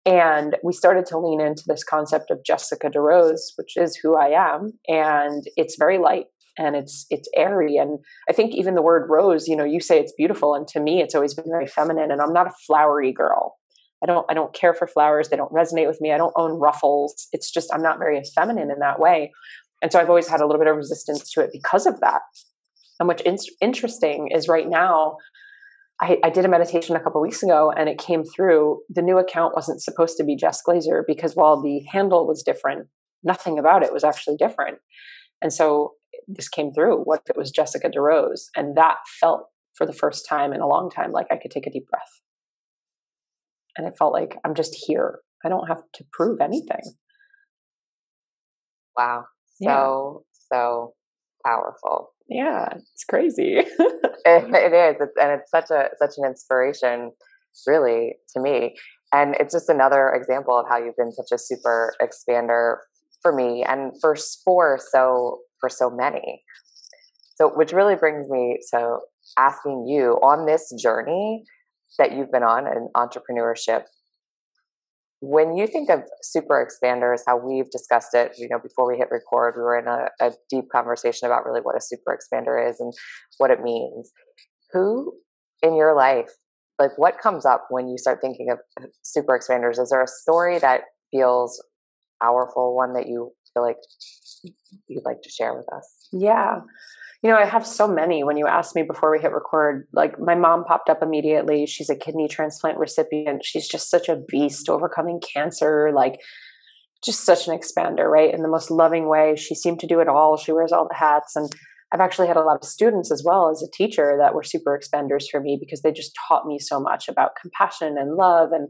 And 0.06 0.56
we 0.62 0.72
started 0.72 1.06
to 1.06 1.18
lean 1.18 1.40
into 1.40 1.64
this 1.66 1.84
concept 1.84 2.30
of 2.30 2.44
Jessica 2.44 2.88
DeRose, 2.88 3.52
which 3.56 3.76
is 3.76 3.96
who 3.96 4.16
I 4.16 4.28
am, 4.28 4.72
and 4.88 5.44
it's 5.56 5.76
very 5.78 5.98
light 5.98 6.26
and 6.58 6.74
it's 6.74 7.06
it's 7.10 7.28
airy 7.36 7.76
and 7.76 8.00
i 8.28 8.32
think 8.32 8.54
even 8.54 8.74
the 8.74 8.82
word 8.82 9.08
rose 9.08 9.46
you 9.46 9.56
know 9.56 9.64
you 9.64 9.80
say 9.80 10.00
it's 10.00 10.12
beautiful 10.16 10.54
and 10.54 10.66
to 10.66 10.80
me 10.80 11.00
it's 11.00 11.14
always 11.14 11.32
been 11.32 11.44
very 11.48 11.66
feminine 11.66 12.10
and 12.10 12.20
i'm 12.20 12.32
not 12.32 12.48
a 12.48 12.54
flowery 12.66 13.12
girl 13.12 13.59
I 14.02 14.06
don't 14.06 14.26
I 14.30 14.34
don't 14.34 14.54
care 14.54 14.74
for 14.74 14.86
flowers. 14.86 15.28
They 15.28 15.36
don't 15.36 15.52
resonate 15.52 15.86
with 15.86 16.00
me. 16.00 16.12
I 16.12 16.18
don't 16.18 16.32
own 16.36 16.58
ruffles. 16.58 17.28
It's 17.32 17.50
just 17.50 17.72
I'm 17.72 17.82
not 17.82 17.98
very 17.98 18.22
feminine 18.34 18.70
in 18.70 18.78
that 18.80 18.98
way. 18.98 19.32
And 19.82 19.90
so 19.90 19.98
I've 19.98 20.08
always 20.08 20.28
had 20.28 20.40
a 20.40 20.46
little 20.46 20.60
bit 20.60 20.68
of 20.68 20.76
resistance 20.76 21.30
to 21.32 21.40
it 21.40 21.50
because 21.52 21.86
of 21.86 22.00
that. 22.00 22.22
And 22.98 23.08
what's 23.08 23.22
in- 23.22 23.38
interesting 23.60 24.28
is 24.30 24.46
right 24.46 24.68
now, 24.68 25.16
I, 26.02 26.18
I, 26.22 26.28
did 26.28 26.44
a 26.44 26.48
meditation 26.48 26.96
a 26.96 27.00
couple 27.00 27.22
weeks 27.22 27.42
ago 27.42 27.72
and 27.74 27.88
it 27.88 27.96
came 27.96 28.22
through. 28.24 28.80
The 28.90 29.00
new 29.00 29.16
account 29.16 29.54
wasn't 29.54 29.82
supposed 29.82 30.18
to 30.18 30.24
be 30.24 30.36
Jess 30.36 30.62
Glazer 30.66 31.02
because 31.06 31.34
while 31.34 31.62
the 31.62 31.80
handle 31.90 32.26
was 32.26 32.42
different, 32.42 32.88
nothing 33.24 33.58
about 33.58 33.82
it 33.82 33.92
was 33.92 34.04
actually 34.04 34.36
different. 34.36 34.78
And 35.40 35.50
so 35.50 35.92
this 36.28 36.48
came 36.48 36.72
through. 36.72 36.98
What 37.04 37.22
if 37.24 37.30
it 37.30 37.38
was 37.38 37.50
Jessica 37.50 37.88
DeRose? 37.88 38.48
And 38.54 38.76
that 38.76 38.98
felt 39.18 39.46
for 39.74 39.86
the 39.86 39.94
first 39.94 40.28
time 40.28 40.52
in 40.52 40.60
a 40.60 40.68
long 40.68 40.90
time 40.90 41.10
like 41.10 41.26
I 41.30 41.36
could 41.36 41.50
take 41.50 41.66
a 41.66 41.70
deep 41.70 41.88
breath 41.88 42.20
and 43.76 43.86
it 43.86 43.94
felt 43.98 44.12
like 44.12 44.36
i'm 44.44 44.54
just 44.54 44.74
here. 44.86 45.20
I 45.44 45.48
don't 45.48 45.68
have 45.68 45.82
to 45.94 46.04
prove 46.12 46.40
anything. 46.40 46.94
Wow. 48.96 49.24
So 49.62 50.24
yeah. 50.24 50.56
so 50.56 50.94
powerful. 51.44 52.12
Yeah 52.28 52.68
it's 53.00 53.04
crazy. 53.04 53.56
It, 53.56 53.68
it 54.26 54.72
is. 54.72 54.96
It's, 55.00 55.12
and 55.20 55.40
it's 55.40 55.50
such 55.50 55.70
a 55.70 55.88
such 55.98 56.18
an 56.18 56.26
inspiration 56.26 57.12
really 57.66 58.16
to 58.34 58.40
me. 58.40 58.76
And 59.12 59.34
it's 59.40 59.52
just 59.54 59.68
another 59.68 60.10
example 60.10 60.58
of 60.58 60.66
how 60.68 60.78
you've 60.78 60.96
been 60.96 61.12
such 61.12 61.32
a 61.32 61.38
super 61.38 61.94
expander 62.00 62.76
for 63.22 63.34
me 63.34 63.64
and 63.66 63.92
for 64.00 64.16
for 64.44 64.78
so 64.92 65.38
for 65.60 65.68
so 65.68 65.90
many. 65.90 66.42
So 67.36 67.48
which 67.48 67.72
really 67.72 67.96
brings 67.96 68.28
me 68.28 68.58
to 68.72 68.98
asking 69.38 69.86
you 69.88 70.18
on 70.22 70.46
this 70.46 70.72
journey 70.80 71.44
that 71.98 72.12
you've 72.12 72.32
been 72.32 72.42
on 72.42 72.66
in 72.66 72.88
entrepreneurship 72.96 73.84
when 75.22 75.54
you 75.54 75.66
think 75.66 75.90
of 75.90 76.00
super 76.22 76.66
expanders 76.66 77.20
how 77.26 77.36
we've 77.36 77.70
discussed 77.70 78.14
it 78.14 78.32
you 78.38 78.48
know 78.48 78.58
before 78.58 78.90
we 78.90 78.96
hit 78.96 79.08
record 79.10 79.54
we 79.56 79.62
were 79.62 79.78
in 79.78 79.86
a, 79.86 80.08
a, 80.20 80.32
deep 80.48 80.64
conversation 80.72 81.26
about 81.26 81.44
really 81.44 81.60
what 81.60 81.76
a 81.76 81.80
super 81.80 82.16
expander 82.16 82.68
is 82.68 82.80
and 82.80 82.92
what 83.38 83.50
it 83.50 83.60
means 83.60 84.12
who 84.72 85.12
in 85.62 85.76
your 85.76 85.94
life 85.94 86.30
like 86.80 86.96
what 86.96 87.18
comes 87.20 87.44
up 87.44 87.66
when 87.68 87.88
you 87.88 87.98
start 87.98 88.20
thinking 88.20 88.50
of 88.50 88.58
super 89.02 89.38
expanders? 89.38 89.78
Is 89.78 89.90
there 89.90 90.02
a 90.02 90.08
story 90.08 90.58
that 90.58 90.80
feels 91.10 91.62
powerful, 92.22 92.74
one 92.74 92.94
that 92.94 93.06
you 93.06 93.32
feel 93.52 93.62
like 93.62 93.76
you'd 94.88 95.04
like 95.04 95.20
to 95.22 95.30
share 95.30 95.54
with 95.54 95.70
us? 95.72 96.08
Yeah. 96.10 96.60
You 97.22 97.28
know, 97.28 97.36
I 97.36 97.44
have 97.44 97.66
so 97.66 97.86
many. 97.86 98.24
When 98.24 98.38
you 98.38 98.46
asked 98.46 98.74
me 98.74 98.82
before 98.82 99.10
we 99.10 99.18
hit 99.18 99.32
record, 99.32 99.86
like 99.92 100.18
my 100.18 100.34
mom 100.34 100.64
popped 100.64 100.88
up 100.88 101.02
immediately. 101.02 101.66
She's 101.66 101.90
a 101.90 101.96
kidney 101.96 102.28
transplant 102.28 102.78
recipient. 102.78 103.44
She's 103.44 103.68
just 103.68 103.90
such 103.90 104.08
a 104.08 104.16
beast 104.16 104.70
overcoming 104.70 105.20
cancer, 105.20 105.90
like 105.94 106.20
just 107.04 107.24
such 107.24 107.46
an 107.46 107.58
expander, 107.58 108.06
right? 108.10 108.32
In 108.32 108.42
the 108.42 108.48
most 108.48 108.70
loving 108.70 109.08
way. 109.08 109.36
She 109.36 109.54
seemed 109.54 109.80
to 109.80 109.86
do 109.86 110.00
it 110.00 110.08
all. 110.08 110.38
She 110.38 110.52
wears 110.52 110.72
all 110.72 110.88
the 110.88 110.94
hats. 110.94 111.36
And 111.36 111.50
I've 111.92 112.00
actually 112.00 112.28
had 112.28 112.38
a 112.38 112.42
lot 112.42 112.58
of 112.62 112.68
students 112.68 113.12
as 113.12 113.22
well 113.24 113.50
as 113.50 113.62
a 113.62 113.70
teacher 113.70 114.16
that 114.18 114.34
were 114.34 114.42
super 114.42 114.78
expanders 114.78 115.24
for 115.30 115.40
me 115.40 115.58
because 115.60 115.82
they 115.82 115.92
just 115.92 116.16
taught 116.26 116.46
me 116.46 116.58
so 116.58 116.80
much 116.80 117.06
about 117.08 117.32
compassion 117.40 117.96
and 117.98 118.16
love 118.16 118.52
and 118.52 118.68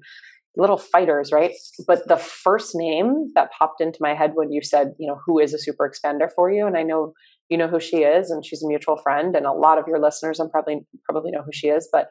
little 0.56 0.78
fighters, 0.78 1.30
right? 1.30 1.52
But 1.86 2.08
the 2.08 2.16
first 2.16 2.72
name 2.74 3.30
that 3.34 3.52
popped 3.56 3.80
into 3.80 3.98
my 4.00 4.14
head 4.14 4.32
when 4.34 4.50
you 4.50 4.62
said, 4.62 4.94
you 4.98 5.06
know, 5.06 5.20
who 5.24 5.38
is 5.38 5.54
a 5.54 5.58
super 5.58 5.88
expander 5.88 6.28
for 6.34 6.50
you? 6.50 6.66
And 6.66 6.76
I 6.76 6.82
know 6.82 7.12
you 7.50 7.58
know 7.58 7.68
who 7.68 7.80
she 7.80 7.98
is, 7.98 8.30
and 8.30 8.44
she's 8.44 8.62
a 8.62 8.68
mutual 8.68 8.96
friend, 8.96 9.36
and 9.36 9.46
a 9.46 9.52
lot 9.52 9.78
of 9.78 9.86
your 9.86 10.00
listeners 10.00 10.38
and 10.40 10.50
probably 10.50 10.86
probably 11.04 11.30
know 11.30 11.42
who 11.42 11.52
she 11.52 11.68
is. 11.68 11.88
But 11.92 12.08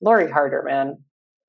Lori 0.00 0.30
Harder, 0.30 0.62
man, 0.64 0.98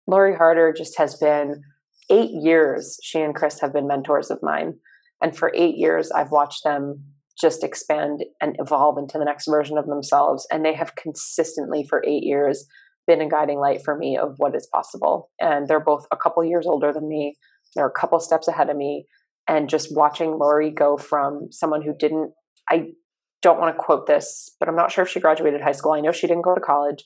Lori 0.08 0.36
Harder 0.36 0.74
just 0.76 0.98
has 0.98 1.16
been 1.18 1.62
eight 2.10 2.32
years. 2.32 2.98
She 3.04 3.20
and 3.22 3.36
Chris 3.36 3.60
have 3.60 3.74
been 3.74 3.88
mentors 3.88 4.32
of 4.32 4.40
mine, 4.42 4.76
and 5.22 5.38
for 5.38 5.52
eight 5.56 5.76
years, 5.76 6.12
I've 6.12 6.32
watched 6.32 6.64
them 6.64 7.04
just 7.40 7.64
expand 7.64 8.24
and 8.42 8.56
evolve 8.60 8.98
into 8.98 9.18
the 9.18 9.26
next 9.26 9.48
version 9.48 9.78
of 9.78 9.88
themselves. 9.88 10.48
And 10.52 10.64
they 10.64 10.74
have 10.74 10.96
consistently 10.96 11.86
for 11.88 12.04
eight 12.06 12.24
years 12.24 12.66
been 13.08 13.22
a 13.22 13.30
guiding 13.30 13.60
light 13.60 13.82
for 13.84 13.98
me 13.98 14.18
of 14.18 14.36
what 14.38 14.56
is 14.56 14.68
possible. 14.74 15.30
And 15.40 15.68
they're 15.68 15.80
both 15.80 16.06
a 16.12 16.18
couple 16.18 16.44
years 16.44 16.66
older 16.66 16.94
than 16.94 17.08
me. 17.08 17.36
They're 17.76 17.88
a 17.88 17.92
couple 17.92 18.20
steps 18.20 18.48
ahead 18.48 18.70
of 18.70 18.78
me. 18.78 19.06
And 19.48 19.70
just 19.70 19.96
watching 19.96 20.32
Lori 20.40 20.72
go 20.72 20.98
from 20.98 21.50
someone 21.52 21.82
who 21.82 21.94
didn't, 21.98 22.32
I 22.70 22.88
don't 23.46 23.60
want 23.60 23.78
to 23.78 23.80
quote 23.80 24.08
this, 24.08 24.50
but 24.60 24.68
I'm 24.68 24.76
not 24.76 24.92
sure 24.92 25.04
if 25.04 25.10
she 25.12 25.20
graduated 25.20 25.62
high 25.62 25.72
school. 25.72 25.94
I 25.94 26.02
know 26.02 26.12
she 26.12 26.26
didn't 26.26 26.42
go 26.42 26.56
to 26.56 26.62
college, 26.62 27.04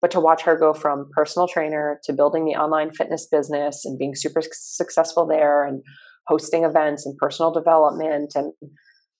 but 0.00 0.10
to 0.12 0.20
watch 0.20 0.40
her 0.44 0.58
go 0.58 0.72
from 0.72 1.10
personal 1.12 1.46
trainer 1.46 2.00
to 2.04 2.14
building 2.14 2.46
the 2.46 2.52
online 2.52 2.90
fitness 2.90 3.28
business 3.30 3.84
and 3.84 3.98
being 3.98 4.14
super 4.14 4.40
successful 4.50 5.26
there 5.26 5.62
and 5.62 5.82
hosting 6.26 6.64
events 6.64 7.04
and 7.04 7.14
personal 7.18 7.52
development 7.52 8.32
and 8.34 8.54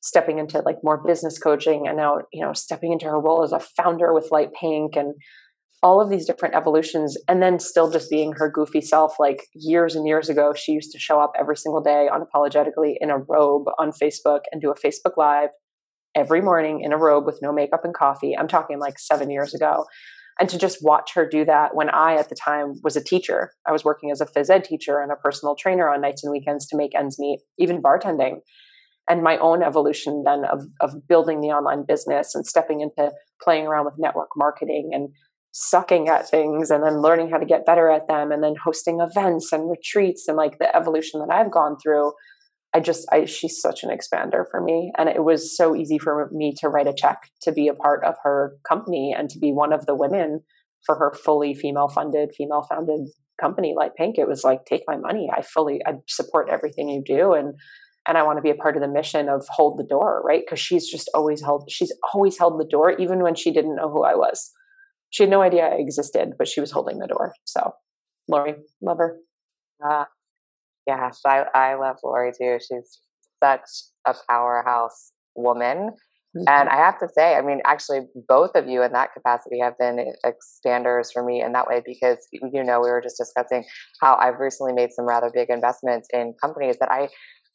stepping 0.00 0.38
into 0.38 0.60
like 0.60 0.78
more 0.82 1.02
business 1.06 1.38
coaching 1.38 1.86
and 1.86 1.98
now 1.98 2.20
you 2.32 2.42
know 2.42 2.54
stepping 2.54 2.92
into 2.92 3.04
her 3.04 3.20
role 3.20 3.44
as 3.44 3.52
a 3.52 3.60
founder 3.60 4.14
with 4.14 4.28
light 4.30 4.48
pink 4.58 4.96
and 4.96 5.14
all 5.82 6.00
of 6.00 6.08
these 6.08 6.26
different 6.26 6.54
evolutions 6.54 7.14
and 7.28 7.42
then 7.42 7.58
still 7.58 7.90
just 7.90 8.10
being 8.10 8.32
her 8.32 8.50
goofy 8.50 8.80
self 8.80 9.16
like 9.18 9.42
years 9.54 9.94
and 9.94 10.06
years 10.06 10.30
ago 10.30 10.54
she 10.54 10.72
used 10.72 10.92
to 10.92 10.98
show 10.98 11.20
up 11.20 11.32
every 11.38 11.56
single 11.56 11.82
day 11.82 12.08
unapologetically 12.10 12.94
in 13.00 13.10
a 13.10 13.18
robe 13.18 13.66
on 13.78 13.90
facebook 13.90 14.40
and 14.50 14.62
do 14.62 14.70
a 14.70 14.74
facebook 14.74 15.16
live 15.18 15.50
every 16.14 16.40
morning 16.40 16.80
in 16.80 16.92
a 16.92 16.98
robe 16.98 17.26
with 17.26 17.38
no 17.42 17.52
makeup 17.52 17.84
and 17.84 17.94
coffee 17.94 18.36
i'm 18.36 18.48
talking 18.48 18.78
like 18.78 18.98
seven 18.98 19.30
years 19.30 19.54
ago 19.54 19.84
and 20.38 20.48
to 20.48 20.58
just 20.58 20.78
watch 20.82 21.12
her 21.14 21.28
do 21.28 21.44
that 21.44 21.74
when 21.74 21.90
i 21.90 22.14
at 22.14 22.28
the 22.28 22.34
time 22.34 22.74
was 22.82 22.96
a 22.96 23.04
teacher. 23.04 23.52
I 23.66 23.72
was 23.72 23.84
working 23.84 24.10
as 24.10 24.20
a 24.20 24.26
phys 24.26 24.50
ed 24.50 24.64
teacher 24.64 25.00
and 25.00 25.12
a 25.12 25.16
personal 25.16 25.54
trainer 25.54 25.88
on 25.88 26.00
nights 26.00 26.24
and 26.24 26.32
weekends 26.32 26.66
to 26.68 26.76
make 26.76 26.94
ends 26.94 27.18
meet 27.18 27.40
even 27.58 27.82
bartending. 27.82 28.38
And 29.08 29.22
my 29.22 29.36
own 29.36 29.62
evolution 29.62 30.22
then 30.24 30.44
of, 30.44 30.62
of 30.80 31.06
building 31.06 31.40
the 31.40 31.48
online 31.48 31.84
business 31.86 32.34
and 32.34 32.46
stepping 32.46 32.80
into 32.80 33.12
playing 33.42 33.66
around 33.66 33.84
with 33.84 33.94
network 33.98 34.30
marketing 34.36 34.90
and 34.92 35.10
sucking 35.52 36.08
at 36.08 36.28
things 36.28 36.70
and 36.70 36.82
then 36.82 37.00
learning 37.00 37.30
how 37.30 37.38
to 37.38 37.46
get 37.46 37.66
better 37.66 37.88
at 37.88 38.08
them 38.08 38.32
and 38.32 38.42
then 38.42 38.54
hosting 38.64 39.00
events 39.00 39.52
and 39.52 39.70
retreats 39.70 40.26
and 40.26 40.36
like 40.36 40.58
the 40.58 40.74
evolution 40.74 41.20
that 41.20 41.32
I've 41.32 41.52
gone 41.52 41.76
through 41.80 42.12
I 42.74 42.80
just 42.80 43.06
I 43.12 43.24
she's 43.26 43.60
such 43.60 43.84
an 43.84 43.90
expander 43.90 44.44
for 44.50 44.60
me 44.60 44.92
and 44.98 45.08
it 45.08 45.24
was 45.24 45.56
so 45.56 45.76
easy 45.76 45.98
for 45.98 46.28
me 46.32 46.54
to 46.58 46.68
write 46.68 46.88
a 46.88 46.94
check 46.94 47.30
to 47.42 47.52
be 47.52 47.68
a 47.68 47.74
part 47.74 48.04
of 48.04 48.16
her 48.22 48.56
company 48.68 49.14
and 49.16 49.30
to 49.30 49.38
be 49.38 49.52
one 49.52 49.72
of 49.72 49.86
the 49.86 49.94
women 49.94 50.40
for 50.84 50.96
her 50.96 51.12
fully 51.12 51.54
female 51.54 51.88
funded 51.88 52.34
female 52.36 52.66
founded 52.68 53.06
company 53.40 53.74
like 53.76 53.94
Pink 53.94 54.18
it 54.18 54.28
was 54.28 54.44
like 54.44 54.64
take 54.64 54.82
my 54.86 54.96
money 54.96 55.30
I 55.34 55.42
fully 55.42 55.80
I 55.86 55.94
support 56.08 56.48
everything 56.50 56.88
you 56.88 57.02
do 57.04 57.32
and 57.32 57.54
and 58.06 58.18
I 58.18 58.22
want 58.22 58.38
to 58.38 58.42
be 58.42 58.50
a 58.50 58.54
part 58.54 58.76
of 58.76 58.82
the 58.82 58.88
mission 58.88 59.28
of 59.28 59.46
hold 59.48 59.78
the 59.78 59.84
door, 59.84 60.22
right? 60.24 60.42
Because 60.44 60.60
she's 60.60 60.88
just 60.88 61.10
always 61.14 61.42
held 61.42 61.70
she's 61.70 61.92
always 62.12 62.38
held 62.38 62.60
the 62.60 62.66
door, 62.66 62.92
even 62.98 63.22
when 63.22 63.34
she 63.34 63.50
didn't 63.50 63.76
know 63.76 63.90
who 63.90 64.04
I 64.04 64.14
was. 64.14 64.52
She 65.10 65.22
had 65.22 65.30
no 65.30 65.42
idea 65.42 65.64
I 65.64 65.76
existed, 65.76 66.34
but 66.36 66.48
she 66.48 66.60
was 66.60 66.72
holding 66.72 66.98
the 66.98 67.06
door. 67.06 67.32
So, 67.44 67.72
Lori, 68.28 68.56
love 68.82 68.98
her. 68.98 69.18
Uh, 69.84 70.04
yes, 70.86 71.20
I, 71.26 71.44
I 71.54 71.74
love 71.74 71.96
Lori 72.02 72.32
too. 72.38 72.58
She's 72.60 73.00
such 73.42 73.68
a 74.06 74.14
powerhouse 74.28 75.12
woman. 75.36 75.90
Mm-hmm. 76.36 76.48
And 76.48 76.68
I 76.68 76.76
have 76.76 76.98
to 76.98 77.08
say, 77.16 77.36
I 77.36 77.42
mean, 77.42 77.60
actually, 77.64 78.00
both 78.28 78.50
of 78.56 78.66
you 78.66 78.82
in 78.82 78.92
that 78.92 79.12
capacity 79.12 79.60
have 79.60 79.78
been 79.78 80.12
expanders 80.26 81.12
for 81.12 81.24
me 81.24 81.42
in 81.42 81.52
that 81.52 81.68
way 81.68 81.80
because, 81.84 82.18
you 82.32 82.64
know, 82.64 82.80
we 82.80 82.90
were 82.90 83.00
just 83.00 83.18
discussing 83.18 83.64
how 84.00 84.16
I've 84.16 84.40
recently 84.40 84.72
made 84.72 84.92
some 84.92 85.06
rather 85.06 85.30
big 85.32 85.48
investments 85.48 86.08
in 86.12 86.34
companies 86.42 86.76
that 86.80 86.90
I 86.90 87.08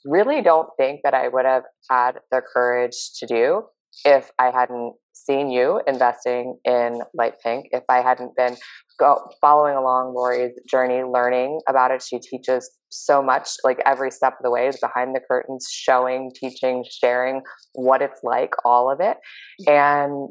really 0.06 0.42
don't 0.42 0.70
think 0.78 1.02
that 1.04 1.14
I 1.14 1.28
would 1.28 1.46
have 1.46 1.64
had 1.90 2.20
the 2.32 2.42
courage 2.42 3.12
to 3.18 3.26
do 3.26 3.64
if 4.06 4.32
I 4.40 4.50
hadn't 4.52 4.94
seen 5.26 5.50
you 5.50 5.82
investing 5.88 6.58
in 6.66 7.02
Light 7.14 7.36
Pink, 7.44 7.68
if 7.72 7.84
I 7.90 8.02
hadn't 8.02 8.36
been 8.36 8.56
go, 9.00 9.18
following 9.42 9.76
along 9.76 10.14
Lori's 10.14 10.54
journey, 10.70 11.04
learning 11.04 11.60
about 11.68 11.92
it. 11.92 12.02
She 12.02 12.20
teaches 12.20 12.70
so 12.90 13.22
much, 13.22 13.50
like 13.64 13.80
every 13.86 14.12
step 14.12 14.34
of 14.34 14.44
the 14.44 14.52
way 14.52 14.68
is 14.68 14.78
behind 14.80 15.16
the 15.16 15.22
curtains, 15.30 15.68
showing, 15.72 16.32
teaching, 16.36 16.84
sharing 16.90 17.42
what 17.74 18.02
it's 18.02 18.22
like, 18.24 18.52
all 18.66 18.92
of 18.92 19.00
it. 19.00 19.18
And 19.68 20.30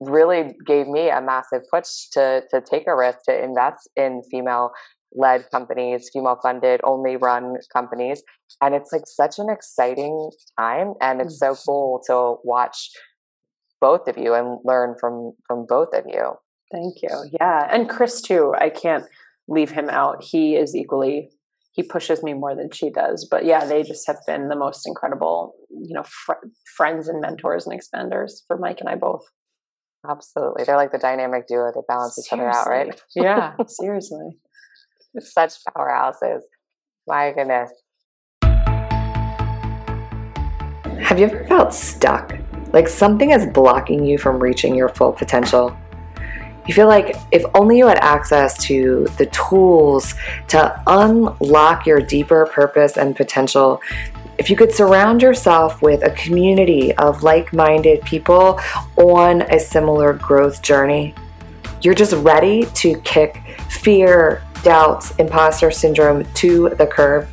really 0.00 0.54
gave 0.64 0.86
me 0.86 1.10
a 1.10 1.20
massive 1.20 1.62
push 1.72 2.08
to 2.12 2.42
to 2.50 2.60
take 2.60 2.86
a 2.86 2.94
risk 2.94 3.18
to 3.28 3.42
invest 3.42 3.88
in 3.96 4.22
female 4.30 4.70
led 5.12 5.50
companies, 5.50 6.10
female 6.12 6.38
funded, 6.42 6.80
only 6.84 7.16
run 7.16 7.56
companies. 7.72 8.22
And 8.60 8.74
it's 8.74 8.92
like 8.92 9.06
such 9.06 9.38
an 9.38 9.48
exciting 9.50 10.30
time. 10.58 10.94
And 11.00 11.20
it's 11.20 11.38
so 11.38 11.52
mm-hmm. 11.52 11.62
cool 11.66 12.02
to 12.06 12.36
watch 12.44 12.90
both 13.80 14.08
of 14.08 14.18
you 14.18 14.34
and 14.34 14.58
learn 14.64 14.96
from 15.00 15.32
from 15.46 15.66
both 15.68 15.94
of 15.94 16.04
you. 16.06 16.32
Thank 16.72 16.96
you. 17.02 17.30
Yeah. 17.40 17.68
And 17.70 17.88
Chris 17.88 18.20
too. 18.20 18.54
I 18.58 18.70
can't 18.70 19.04
leave 19.48 19.70
him 19.70 19.88
out. 19.88 20.22
He 20.22 20.56
is 20.56 20.76
equally 20.76 21.30
he 21.72 21.82
pushes 21.84 22.22
me 22.24 22.34
more 22.34 22.56
than 22.56 22.70
she 22.72 22.90
does. 22.90 23.26
But 23.30 23.44
yeah, 23.44 23.64
they 23.64 23.84
just 23.84 24.06
have 24.08 24.18
been 24.26 24.48
the 24.48 24.56
most 24.56 24.86
incredible, 24.86 25.54
you 25.70 25.94
know, 25.94 26.02
fr- 26.02 26.44
friends 26.76 27.08
and 27.08 27.20
mentors 27.20 27.66
and 27.66 27.80
expanders 27.80 28.42
for 28.48 28.58
Mike 28.58 28.80
and 28.80 28.88
I 28.88 28.96
both. 28.96 29.24
Absolutely. 30.08 30.64
They're 30.64 30.76
like 30.76 30.92
the 30.92 30.98
dynamic 30.98 31.46
duo. 31.46 31.70
They 31.72 31.80
balance 31.86 32.16
seriously. 32.16 32.38
each 32.38 32.40
other 32.40 32.50
out, 32.50 32.68
right? 32.68 33.00
yeah, 33.14 33.54
seriously. 33.68 34.38
Such 35.20 35.54
powerhouses. 35.76 36.40
My 37.06 37.32
goodness. 37.32 37.70
Have 41.00 41.18
you 41.18 41.26
ever 41.26 41.44
felt 41.46 41.72
stuck? 41.72 42.38
Like 42.72 42.88
something 42.88 43.30
is 43.30 43.46
blocking 43.46 44.04
you 44.04 44.18
from 44.18 44.38
reaching 44.38 44.74
your 44.74 44.88
full 44.88 45.12
potential? 45.12 45.76
You 46.66 46.74
feel 46.74 46.86
like 46.86 47.16
if 47.32 47.44
only 47.54 47.78
you 47.78 47.86
had 47.86 47.98
access 47.98 48.58
to 48.64 49.06
the 49.16 49.24
tools 49.26 50.14
to 50.48 50.82
unlock 50.86 51.86
your 51.86 52.00
deeper 52.00 52.44
purpose 52.44 52.98
and 52.98 53.16
potential, 53.16 53.80
if 54.36 54.50
you 54.50 54.56
could 54.56 54.72
surround 54.72 55.22
yourself 55.22 55.80
with 55.80 56.04
a 56.04 56.10
community 56.10 56.94
of 56.96 57.22
like 57.22 57.52
minded 57.54 58.02
people 58.02 58.60
on 58.96 59.42
a 59.42 59.58
similar 59.58 60.12
growth 60.12 60.60
journey, 60.60 61.14
you're 61.80 61.94
just 61.94 62.12
ready 62.12 62.66
to 62.74 63.00
kick 63.00 63.42
fear, 63.70 64.42
doubts, 64.62 65.12
imposter 65.16 65.70
syndrome 65.70 66.24
to 66.34 66.68
the 66.76 66.86
curb, 66.86 67.26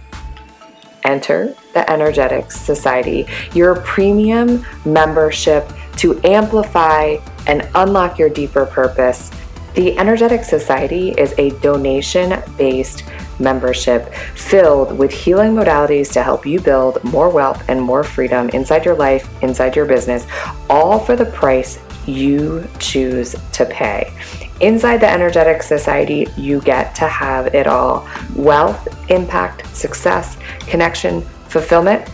enter 1.05 1.55
the 1.73 1.89
Energetics 1.89 2.59
Society, 2.59 3.25
your 3.53 3.75
premium 3.81 4.65
membership 4.85 5.71
to 5.97 6.19
amplify 6.23 7.17
and 7.47 7.67
unlock 7.75 8.19
your 8.19 8.29
deeper 8.29 8.65
purpose. 8.65 9.31
The 9.75 9.97
Energetic 9.97 10.43
Society 10.43 11.11
is 11.11 11.33
a 11.37 11.51
donation 11.59 12.41
based 12.57 13.03
membership 13.39 14.13
filled 14.35 14.97
with 14.97 15.11
healing 15.11 15.53
modalities 15.53 16.11
to 16.13 16.23
help 16.23 16.45
you 16.45 16.61
build 16.61 17.03
more 17.03 17.29
wealth 17.29 17.63
and 17.67 17.81
more 17.81 18.03
freedom 18.03 18.49
inside 18.49 18.85
your 18.85 18.95
life, 18.95 19.29
inside 19.43 19.75
your 19.75 19.85
business, 19.85 20.25
all 20.69 20.99
for 20.99 21.15
the 21.15 21.25
price 21.25 21.79
you 22.07 22.67
choose 22.79 23.35
to 23.51 23.65
pay. 23.65 24.13
Inside 24.61 24.97
the 24.97 25.09
Energetic 25.09 25.61
Society, 25.61 26.27
you 26.37 26.61
get 26.61 26.95
to 26.95 27.07
have 27.07 27.53
it 27.53 27.67
all 27.67 28.07
wealth, 28.35 28.87
impact, 29.11 29.67
success, 29.75 30.37
connection, 30.61 31.21
fulfillment. 31.49 32.09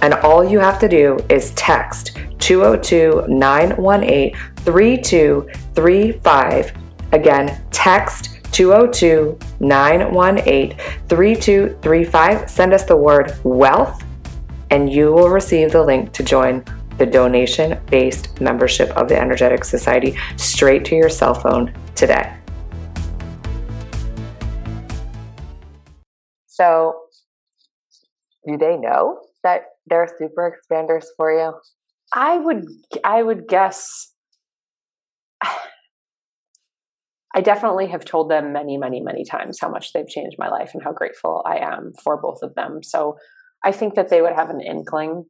And 0.00 0.14
all 0.14 0.44
you 0.44 0.60
have 0.60 0.78
to 0.80 0.88
do 0.88 1.18
is 1.28 1.50
text 1.52 2.16
202 2.38 3.24
918 3.26 4.36
3235. 4.56 6.72
Again, 7.12 7.60
text 7.72 8.38
202 8.52 9.36
918 9.58 10.76
3235. 11.08 12.50
Send 12.50 12.72
us 12.72 12.84
the 12.84 12.96
word 12.96 13.36
wealth, 13.42 14.04
and 14.70 14.92
you 14.92 15.12
will 15.12 15.28
receive 15.28 15.72
the 15.72 15.82
link 15.82 16.12
to 16.12 16.22
join 16.22 16.64
the 16.98 17.06
donation 17.06 17.80
based 17.90 18.40
membership 18.40 18.90
of 18.90 19.08
the 19.08 19.18
Energetic 19.18 19.64
Society 19.64 20.16
straight 20.36 20.84
to 20.86 20.94
your 20.94 21.08
cell 21.08 21.34
phone 21.34 21.74
today. 21.94 22.36
So, 26.46 26.94
do 28.46 28.56
they 28.56 28.76
know 28.76 29.20
that 29.42 29.62
they're 29.86 30.08
super 30.18 30.56
expanders 30.56 31.04
for 31.16 31.32
you? 31.32 31.54
I 32.12 32.38
would 32.38 32.66
I 33.02 33.22
would 33.22 33.48
guess 33.48 34.12
I 37.34 37.40
definitely 37.40 37.88
have 37.88 38.04
told 38.04 38.30
them 38.30 38.52
many, 38.52 38.76
many, 38.76 39.00
many 39.00 39.24
times 39.24 39.58
how 39.60 39.68
much 39.68 39.92
they've 39.92 40.06
changed 40.08 40.36
my 40.38 40.48
life 40.48 40.70
and 40.74 40.82
how 40.84 40.92
grateful 40.92 41.42
I 41.44 41.56
am 41.56 41.92
for 42.04 42.16
both 42.16 42.38
of 42.42 42.54
them. 42.54 42.84
So 42.84 43.16
I 43.64 43.72
think 43.72 43.94
that 43.94 44.08
they 44.10 44.22
would 44.22 44.34
have 44.34 44.50
an 44.50 44.60
inkling, 44.60 45.24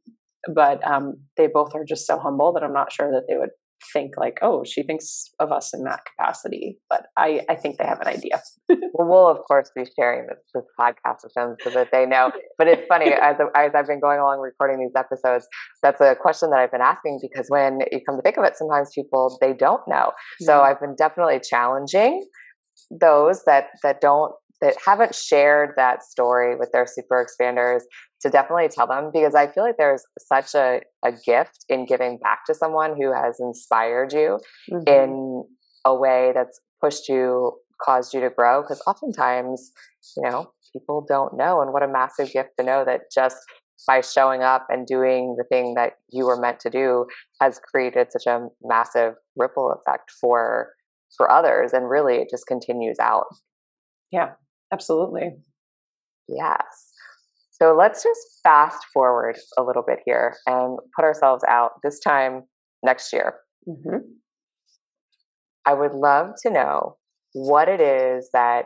but 0.53 0.85
um, 0.87 1.15
they 1.37 1.47
both 1.47 1.73
are 1.75 1.85
just 1.85 2.05
so 2.05 2.19
humble 2.19 2.53
that 2.53 2.63
I'm 2.63 2.73
not 2.73 2.91
sure 2.91 3.11
that 3.11 3.23
they 3.27 3.37
would 3.37 3.49
think 3.93 4.11
like, 4.17 4.39
oh, 4.41 4.63
she 4.63 4.83
thinks 4.83 5.29
of 5.39 5.51
us 5.51 5.73
in 5.73 5.83
that 5.83 6.01
capacity. 6.05 6.79
But 6.89 7.07
I, 7.17 7.41
I 7.49 7.55
think 7.55 7.77
they 7.77 7.85
have 7.85 7.99
an 8.01 8.07
idea. 8.07 8.41
well, 8.69 9.07
we'll 9.07 9.27
of 9.27 9.39
course 9.47 9.71
be 9.75 9.85
sharing 9.97 10.27
this, 10.27 10.39
this 10.53 10.63
podcast 10.79 11.23
with 11.23 11.33
them 11.35 11.55
so 11.61 11.69
that 11.71 11.89
they 11.91 12.05
know. 12.05 12.31
But 12.57 12.67
it's 12.67 12.87
funny 12.87 13.11
as 13.21 13.35
as 13.55 13.71
I've 13.75 13.87
been 13.87 13.99
going 13.99 14.19
along 14.19 14.39
recording 14.39 14.79
these 14.79 14.95
episodes, 14.95 15.47
that's 15.81 16.01
a 16.01 16.15
question 16.19 16.49
that 16.51 16.59
I've 16.59 16.71
been 16.71 16.81
asking 16.81 17.19
because 17.21 17.47
when 17.49 17.79
you 17.91 17.99
come 18.07 18.17
to 18.17 18.21
think 18.21 18.37
of 18.37 18.43
it, 18.43 18.57
sometimes 18.57 18.91
people 18.93 19.37
they 19.41 19.53
don't 19.53 19.81
know. 19.87 20.11
So 20.41 20.61
I've 20.61 20.79
been 20.79 20.95
definitely 20.97 21.39
challenging 21.39 22.25
those 22.91 23.43
that 23.45 23.67
that 23.83 24.01
don't 24.01 24.33
that 24.61 24.75
haven't 24.85 25.13
shared 25.13 25.71
that 25.75 26.03
story 26.03 26.55
with 26.55 26.69
their 26.71 26.87
super 26.87 27.25
expanders 27.25 27.81
to 28.21 28.29
definitely 28.29 28.69
tell 28.69 28.87
them 28.87 29.11
because 29.13 29.35
I 29.35 29.47
feel 29.47 29.63
like 29.63 29.77
there's 29.77 30.03
such 30.19 30.55
a, 30.55 30.81
a 31.03 31.11
gift 31.11 31.65
in 31.69 31.85
giving 31.85 32.17
back 32.17 32.45
to 32.47 32.53
someone 32.53 32.95
who 32.95 33.13
has 33.13 33.37
inspired 33.39 34.13
you 34.13 34.39
mm-hmm. 34.71 34.87
in 34.87 35.43
a 35.85 35.95
way 35.95 36.31
that's 36.33 36.59
pushed 36.81 37.09
you, 37.09 37.53
caused 37.81 38.13
you 38.13 38.21
to 38.21 38.29
grow. 38.29 38.61
Because 38.61 38.81
oftentimes, 38.87 39.71
you 40.17 40.29
know, 40.29 40.51
people 40.73 41.05
don't 41.07 41.37
know. 41.37 41.61
And 41.61 41.73
what 41.73 41.83
a 41.83 41.87
massive 41.87 42.31
gift 42.31 42.51
to 42.59 42.65
know 42.65 42.83
that 42.85 43.01
just 43.13 43.37
by 43.87 44.01
showing 44.01 44.41
up 44.41 44.65
and 44.69 44.87
doing 44.87 45.35
the 45.37 45.43
thing 45.43 45.73
that 45.75 45.93
you 46.09 46.25
were 46.25 46.39
meant 46.39 46.59
to 46.61 46.69
do 46.69 47.05
has 47.41 47.59
created 47.59 48.07
such 48.11 48.25
a 48.25 48.47
massive 48.63 49.13
ripple 49.35 49.73
effect 49.73 50.11
for 50.19 50.69
for 51.17 51.31
others 51.31 51.71
and 51.71 51.89
really 51.89 52.15
it 52.15 52.27
just 52.29 52.47
continues 52.47 52.97
out 52.99 53.25
yeah 54.11 54.31
absolutely 54.73 55.31
yes 56.27 56.91
so 57.61 57.73
let's 57.73 58.03
just 58.03 58.19
fast 58.43 58.85
forward 58.93 59.37
a 59.57 59.63
little 59.63 59.83
bit 59.85 59.99
here 60.05 60.35
and 60.45 60.77
put 60.95 61.05
ourselves 61.05 61.43
out 61.47 61.71
this 61.83 61.99
time 61.99 62.43
next 62.83 63.13
year. 63.13 63.35
Mm-hmm. 63.67 63.97
I 65.65 65.73
would 65.73 65.93
love 65.93 66.31
to 66.43 66.51
know 66.51 66.97
what 67.33 67.69
it 67.69 67.79
is 67.79 68.29
that 68.33 68.65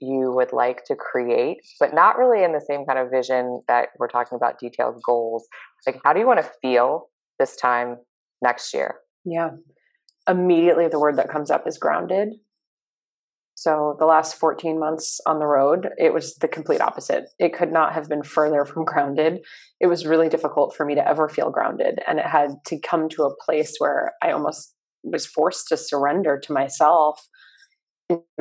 you 0.00 0.32
would 0.32 0.52
like 0.52 0.84
to 0.84 0.96
create, 0.96 1.58
but 1.78 1.94
not 1.94 2.18
really 2.18 2.44
in 2.44 2.52
the 2.52 2.60
same 2.60 2.84
kind 2.86 2.98
of 2.98 3.10
vision 3.10 3.62
that 3.68 3.88
we're 3.98 4.08
talking 4.08 4.36
about 4.36 4.58
detailed 4.58 5.00
goals. 5.04 5.46
Like, 5.86 6.00
how 6.04 6.12
do 6.12 6.20
you 6.20 6.26
want 6.26 6.40
to 6.40 6.50
feel 6.60 7.08
this 7.38 7.56
time 7.56 7.96
next 8.42 8.74
year? 8.74 8.96
Yeah. 9.24 9.50
Immediately, 10.28 10.88
the 10.88 11.00
word 11.00 11.16
that 11.16 11.30
comes 11.30 11.50
up 11.50 11.66
is 11.66 11.78
grounded. 11.78 12.34
So 13.58 13.96
the 13.98 14.06
last 14.06 14.36
14 14.36 14.78
months 14.78 15.20
on 15.26 15.40
the 15.40 15.46
road, 15.46 15.88
it 15.98 16.14
was 16.14 16.36
the 16.36 16.46
complete 16.46 16.80
opposite. 16.80 17.24
It 17.40 17.52
could 17.52 17.72
not 17.72 17.92
have 17.92 18.08
been 18.08 18.22
further 18.22 18.64
from 18.64 18.84
grounded. 18.84 19.40
It 19.80 19.88
was 19.88 20.06
really 20.06 20.28
difficult 20.28 20.76
for 20.76 20.86
me 20.86 20.94
to 20.94 21.04
ever 21.04 21.28
feel 21.28 21.50
grounded. 21.50 21.98
And 22.06 22.20
it 22.20 22.26
had 22.26 22.50
to 22.66 22.78
come 22.78 23.08
to 23.08 23.24
a 23.24 23.34
place 23.34 23.74
where 23.78 24.12
I 24.22 24.30
almost 24.30 24.76
was 25.02 25.26
forced 25.26 25.66
to 25.70 25.76
surrender 25.76 26.38
to 26.38 26.52
myself 26.52 27.26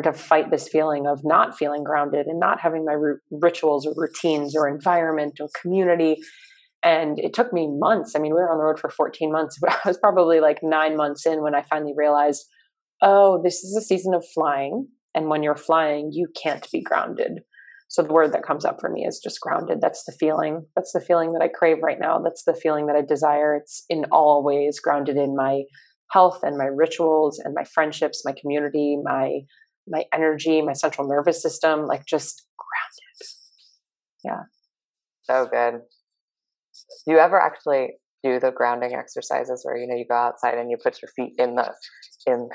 to 0.03 0.13
fight 0.13 0.51
this 0.51 0.67
feeling 0.67 1.07
of 1.07 1.21
not 1.23 1.57
feeling 1.57 1.83
grounded 1.83 2.27
and 2.27 2.39
not 2.39 2.61
having 2.61 2.85
my 2.85 2.95
rituals 3.31 3.87
or 3.87 3.95
routines 3.95 4.55
or 4.55 4.69
environment 4.69 5.39
or 5.41 5.49
community. 5.59 6.17
And 6.83 7.17
it 7.17 7.33
took 7.33 7.51
me 7.51 7.67
months. 7.67 8.13
I 8.15 8.19
mean, 8.19 8.35
we 8.35 8.39
were 8.39 8.51
on 8.51 8.59
the 8.59 8.65
road 8.65 8.79
for 8.79 8.91
14 8.91 9.31
months. 9.31 9.57
But 9.59 9.71
I 9.83 9.87
was 9.87 9.97
probably 9.97 10.41
like 10.41 10.59
nine 10.61 10.95
months 10.95 11.25
in 11.25 11.41
when 11.41 11.55
I 11.55 11.63
finally 11.63 11.93
realized, 11.97 12.45
oh, 13.01 13.41
this 13.43 13.63
is 13.63 13.75
a 13.75 13.81
season 13.81 14.13
of 14.13 14.23
flying 14.35 14.89
and 15.15 15.29
when 15.29 15.43
you're 15.43 15.55
flying, 15.55 16.11
you 16.11 16.27
can't 16.41 16.69
be 16.71 16.81
grounded. 16.81 17.39
So 17.89 18.03
the 18.03 18.13
word 18.13 18.33
that 18.33 18.43
comes 18.43 18.65
up 18.65 18.81
for 18.81 18.89
me 18.89 19.05
is 19.05 19.19
just 19.19 19.39
grounded. 19.39 19.79
That's 19.81 20.03
the 20.03 20.11
feeling. 20.11 20.65
That's 20.75 20.91
the 20.91 20.99
feeling 20.99 21.31
that 21.33 21.41
I 21.41 21.47
crave 21.47 21.77
right 21.81 21.99
now. 21.99 22.19
That's 22.19 22.43
the 22.43 22.53
feeling 22.53 22.87
that 22.87 22.97
I 22.97 23.01
desire. 23.01 23.55
It's 23.55 23.85
in 23.89 24.05
all 24.11 24.43
ways 24.43 24.79
grounded 24.79 25.15
in 25.15 25.35
my 25.35 25.63
health 26.11 26.39
and 26.43 26.57
my 26.57 26.65
rituals 26.65 27.39
and 27.39 27.53
my 27.53 27.63
friendships, 27.63 28.23
my 28.25 28.33
community, 28.39 28.97
my 29.01 29.39
my 29.89 30.03
energy, 30.13 30.61
my 30.61 30.73
central 30.73 31.07
nervous 31.07 31.41
system, 31.41 31.85
like 31.85 32.05
just 32.05 32.45
grounded. 32.57 33.29
Yeah. 34.25 34.43
So 35.23 35.45
good. 35.49 35.81
Do 37.05 37.13
you 37.13 37.19
ever 37.19 37.41
actually 37.41 37.91
do 38.23 38.39
the 38.39 38.51
grounding 38.51 38.93
exercises 38.93 39.61
where 39.63 39.77
you 39.77 39.87
know 39.87 39.95
you 39.95 40.05
go 40.07 40.15
outside 40.15 40.57
and 40.57 40.69
you 40.69 40.77
put 40.81 41.01
your 41.01 41.09
feet 41.15 41.33
in 41.37 41.55
the 41.55 41.73
in 42.25 42.49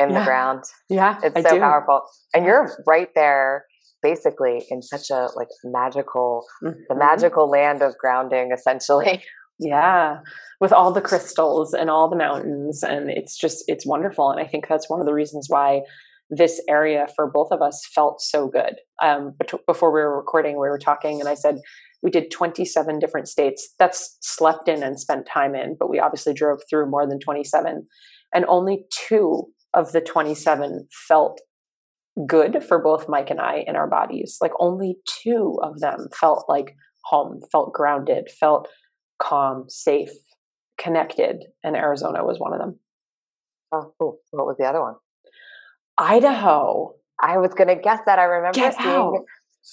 in 0.00 0.10
yeah. 0.10 0.18
the 0.18 0.24
ground. 0.24 0.64
Yeah, 0.88 1.18
it's 1.22 1.36
I 1.36 1.42
so 1.42 1.54
do. 1.54 1.60
powerful, 1.60 2.02
and 2.34 2.44
you're 2.44 2.76
right 2.86 3.08
there, 3.14 3.66
basically 4.02 4.64
in 4.70 4.82
such 4.82 5.10
a 5.10 5.28
like 5.36 5.48
magical, 5.64 6.44
mm-hmm. 6.62 6.78
the 6.88 6.94
magical 6.94 7.48
land 7.48 7.82
of 7.82 7.96
grounding, 7.98 8.50
essentially. 8.52 9.22
Yeah, 9.60 10.18
with 10.60 10.72
all 10.72 10.90
the 10.92 11.00
crystals 11.00 11.74
and 11.74 11.88
all 11.88 12.10
the 12.10 12.16
mountains, 12.16 12.82
and 12.82 13.08
it's 13.08 13.38
just 13.38 13.64
it's 13.68 13.86
wonderful, 13.86 14.30
and 14.30 14.40
I 14.40 14.46
think 14.48 14.66
that's 14.68 14.90
one 14.90 14.98
of 14.98 15.06
the 15.06 15.14
reasons 15.14 15.46
why 15.48 15.82
this 16.30 16.60
area 16.68 17.06
for 17.14 17.30
both 17.30 17.52
of 17.52 17.62
us 17.62 17.86
felt 17.94 18.20
so 18.20 18.48
good. 18.48 18.76
Um, 19.02 19.34
but 19.38 19.52
before 19.66 19.92
we 19.92 20.00
were 20.00 20.16
recording, 20.16 20.54
we 20.54 20.68
were 20.68 20.78
talking, 20.78 21.20
and 21.20 21.28
I 21.28 21.34
said 21.34 21.58
we 22.04 22.10
did 22.10 22.30
27 22.30 22.98
different 22.98 23.26
states. 23.26 23.74
That's 23.78 24.18
slept 24.20 24.68
in 24.68 24.82
and 24.82 25.00
spent 25.00 25.26
time 25.26 25.54
in, 25.54 25.74
but 25.80 25.88
we 25.88 25.98
obviously 25.98 26.34
drove 26.34 26.60
through 26.68 26.90
more 26.90 27.08
than 27.08 27.18
27 27.18 27.86
and 28.34 28.44
only 28.46 28.84
two 28.90 29.44
of 29.72 29.92
the 29.92 30.00
27 30.00 30.86
felt 31.08 31.40
good 32.26 32.62
for 32.62 32.80
both 32.80 33.08
Mike 33.08 33.30
and 33.30 33.40
I 33.40 33.64
in 33.66 33.74
our 33.74 33.88
bodies. 33.88 34.36
Like 34.40 34.52
only 34.60 34.98
two 35.06 35.58
of 35.62 35.80
them 35.80 36.08
felt 36.18 36.44
like 36.48 36.76
home, 37.04 37.40
felt 37.50 37.72
grounded, 37.72 38.28
felt 38.28 38.68
calm, 39.20 39.64
safe, 39.68 40.10
connected, 40.78 41.44
and 41.62 41.74
Arizona 41.74 42.24
was 42.24 42.38
one 42.38 42.52
of 42.52 42.58
them. 42.58 42.78
Oh, 43.72 43.94
cool. 43.98 44.18
What 44.30 44.46
was 44.46 44.56
the 44.58 44.66
other 44.66 44.80
one? 44.80 44.94
Idaho. 45.96 46.94
I 47.20 47.38
was 47.38 47.54
going 47.54 47.68
to 47.68 47.76
guess 47.76 48.00
that. 48.06 48.18
I 48.18 48.24
remember 48.24 48.58
Get 48.58 48.76
seeing. 48.76 48.88
Out. 48.88 49.24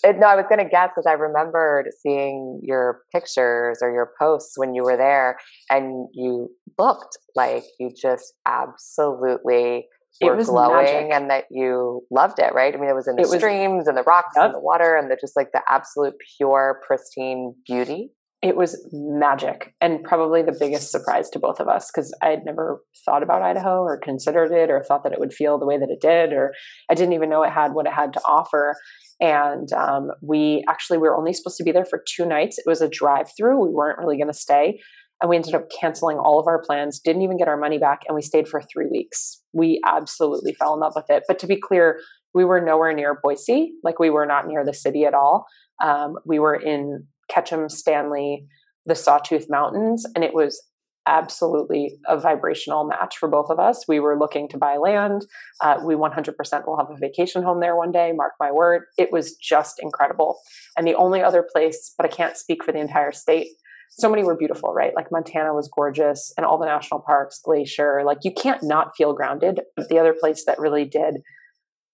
It, 0.03 0.17
no, 0.19 0.27
I 0.27 0.35
was 0.35 0.45
going 0.49 0.63
to 0.63 0.69
guess 0.69 0.89
because 0.95 1.05
I 1.07 1.13
remembered 1.13 1.87
seeing 2.01 2.61
your 2.63 3.01
pictures 3.13 3.79
or 3.81 3.91
your 3.91 4.11
posts 4.19 4.57
when 4.57 4.73
you 4.73 4.83
were 4.83 4.97
there, 4.97 5.37
and 5.69 6.07
you 6.13 6.49
looked 6.79 7.17
like 7.35 7.63
you 7.79 7.91
just 7.99 8.33
absolutely 8.47 9.87
it 10.19 10.25
were 10.25 10.43
glowing, 10.43 10.85
magic. 10.85 11.11
and 11.13 11.29
that 11.29 11.45
you 11.51 12.01
loved 12.11 12.39
it. 12.39 12.53
Right? 12.53 12.73
I 12.73 12.77
mean, 12.77 12.89
it 12.89 12.95
was 12.95 13.07
in 13.07 13.15
the 13.15 13.23
it 13.23 13.27
streams 13.27 13.79
was, 13.79 13.87
and 13.87 13.97
the 13.97 14.03
rocks 14.03 14.33
yep. 14.35 14.45
and 14.45 14.53
the 14.55 14.59
water, 14.59 14.95
and 14.95 15.11
the 15.11 15.17
just 15.19 15.35
like 15.35 15.51
the 15.53 15.61
absolute 15.69 16.13
pure, 16.37 16.81
pristine 16.87 17.53
beauty 17.65 18.11
it 18.41 18.55
was 18.55 18.75
magic 18.91 19.75
and 19.81 20.03
probably 20.03 20.41
the 20.41 20.55
biggest 20.59 20.91
surprise 20.91 21.29
to 21.29 21.39
both 21.39 21.59
of 21.59 21.67
us 21.67 21.91
because 21.93 22.13
I 22.23 22.29
had 22.29 22.43
never 22.43 22.81
thought 23.05 23.21
about 23.21 23.43
Idaho 23.43 23.81
or 23.81 23.99
considered 23.99 24.51
it 24.51 24.71
or 24.71 24.83
thought 24.83 25.03
that 25.03 25.13
it 25.13 25.19
would 25.19 25.33
feel 25.33 25.59
the 25.59 25.65
way 25.65 25.77
that 25.77 25.91
it 25.91 26.01
did, 26.01 26.33
or 26.33 26.53
I 26.89 26.95
didn't 26.95 27.13
even 27.13 27.29
know 27.29 27.43
it 27.43 27.51
had 27.51 27.73
what 27.73 27.85
it 27.85 27.93
had 27.93 28.13
to 28.13 28.21
offer. 28.21 28.75
And 29.19 29.71
um, 29.73 30.09
we 30.23 30.63
actually 30.67 30.97
we 30.97 31.07
were 31.07 31.17
only 31.17 31.33
supposed 31.33 31.57
to 31.57 31.63
be 31.63 31.71
there 31.71 31.85
for 31.85 32.03
two 32.15 32.25
nights. 32.25 32.57
It 32.57 32.65
was 32.65 32.81
a 32.81 32.89
drive 32.89 33.29
through. 33.37 33.63
We 33.63 33.73
weren't 33.73 33.99
really 33.99 34.17
going 34.17 34.27
to 34.27 34.33
stay. 34.33 34.79
And 35.21 35.29
we 35.29 35.35
ended 35.35 35.53
up 35.53 35.69
canceling 35.79 36.17
all 36.17 36.39
of 36.39 36.47
our 36.47 36.63
plans, 36.63 36.99
didn't 36.99 37.21
even 37.21 37.37
get 37.37 37.47
our 37.47 37.57
money 37.57 37.77
back, 37.77 37.99
and 38.07 38.15
we 38.15 38.23
stayed 38.23 38.47
for 38.47 38.59
three 38.59 38.87
weeks. 38.91 39.43
We 39.53 39.79
absolutely 39.85 40.53
fell 40.55 40.73
in 40.73 40.79
love 40.79 40.93
with 40.95 41.05
it. 41.09 41.25
But 41.27 41.37
to 41.39 41.47
be 41.47 41.57
clear, 41.61 41.99
we 42.33 42.43
were 42.43 42.59
nowhere 42.59 42.91
near 42.91 43.19
Boise. 43.21 43.73
Like 43.83 43.99
we 43.99 44.09
were 44.09 44.25
not 44.25 44.47
near 44.47 44.65
the 44.65 44.73
city 44.73 45.05
at 45.05 45.13
all. 45.13 45.45
Um, 45.83 46.15
we 46.25 46.39
were 46.39 46.55
in 46.55 47.05
Ketchum, 47.31 47.69
Stanley, 47.69 48.45
the 48.85 48.95
Sawtooth 48.95 49.47
Mountains, 49.49 50.05
and 50.15 50.23
it 50.23 50.33
was 50.33 50.61
absolutely 51.07 51.97
a 52.07 52.19
vibrational 52.19 52.85
match 52.85 53.17
for 53.17 53.27
both 53.27 53.49
of 53.49 53.59
us. 53.59 53.85
We 53.87 53.99
were 53.99 54.17
looking 54.17 54.47
to 54.49 54.57
buy 54.57 54.77
land. 54.77 55.25
Uh, 55.61 55.79
we 55.83 55.95
100% 55.95 56.67
will 56.67 56.77
have 56.77 56.89
a 56.91 56.97
vacation 56.99 57.43
home 57.43 57.59
there 57.59 57.75
one 57.75 57.91
day, 57.91 58.11
mark 58.13 58.33
my 58.39 58.51
word. 58.51 58.83
It 58.97 59.11
was 59.11 59.35
just 59.35 59.79
incredible. 59.81 60.39
And 60.77 60.85
the 60.87 60.95
only 60.95 61.23
other 61.23 61.45
place, 61.51 61.93
but 61.97 62.05
I 62.05 62.09
can't 62.09 62.37
speak 62.37 62.63
for 62.63 62.71
the 62.71 62.79
entire 62.79 63.11
state. 63.11 63.47
So 63.89 64.09
many 64.09 64.23
were 64.23 64.37
beautiful, 64.37 64.73
right? 64.73 64.95
Like 64.95 65.11
Montana 65.11 65.53
was 65.53 65.69
gorgeous 65.75 66.31
and 66.37 66.45
all 66.45 66.57
the 66.57 66.65
national 66.65 67.01
parks, 67.01 67.41
Glacier. 67.43 68.03
Like 68.05 68.19
you 68.23 68.31
can't 68.31 68.63
not 68.63 68.95
feel 68.95 69.13
grounded. 69.13 69.61
But 69.75 69.89
the 69.89 69.99
other 69.99 70.15
place 70.17 70.45
that 70.45 70.59
really 70.59 70.85
did 70.85 71.15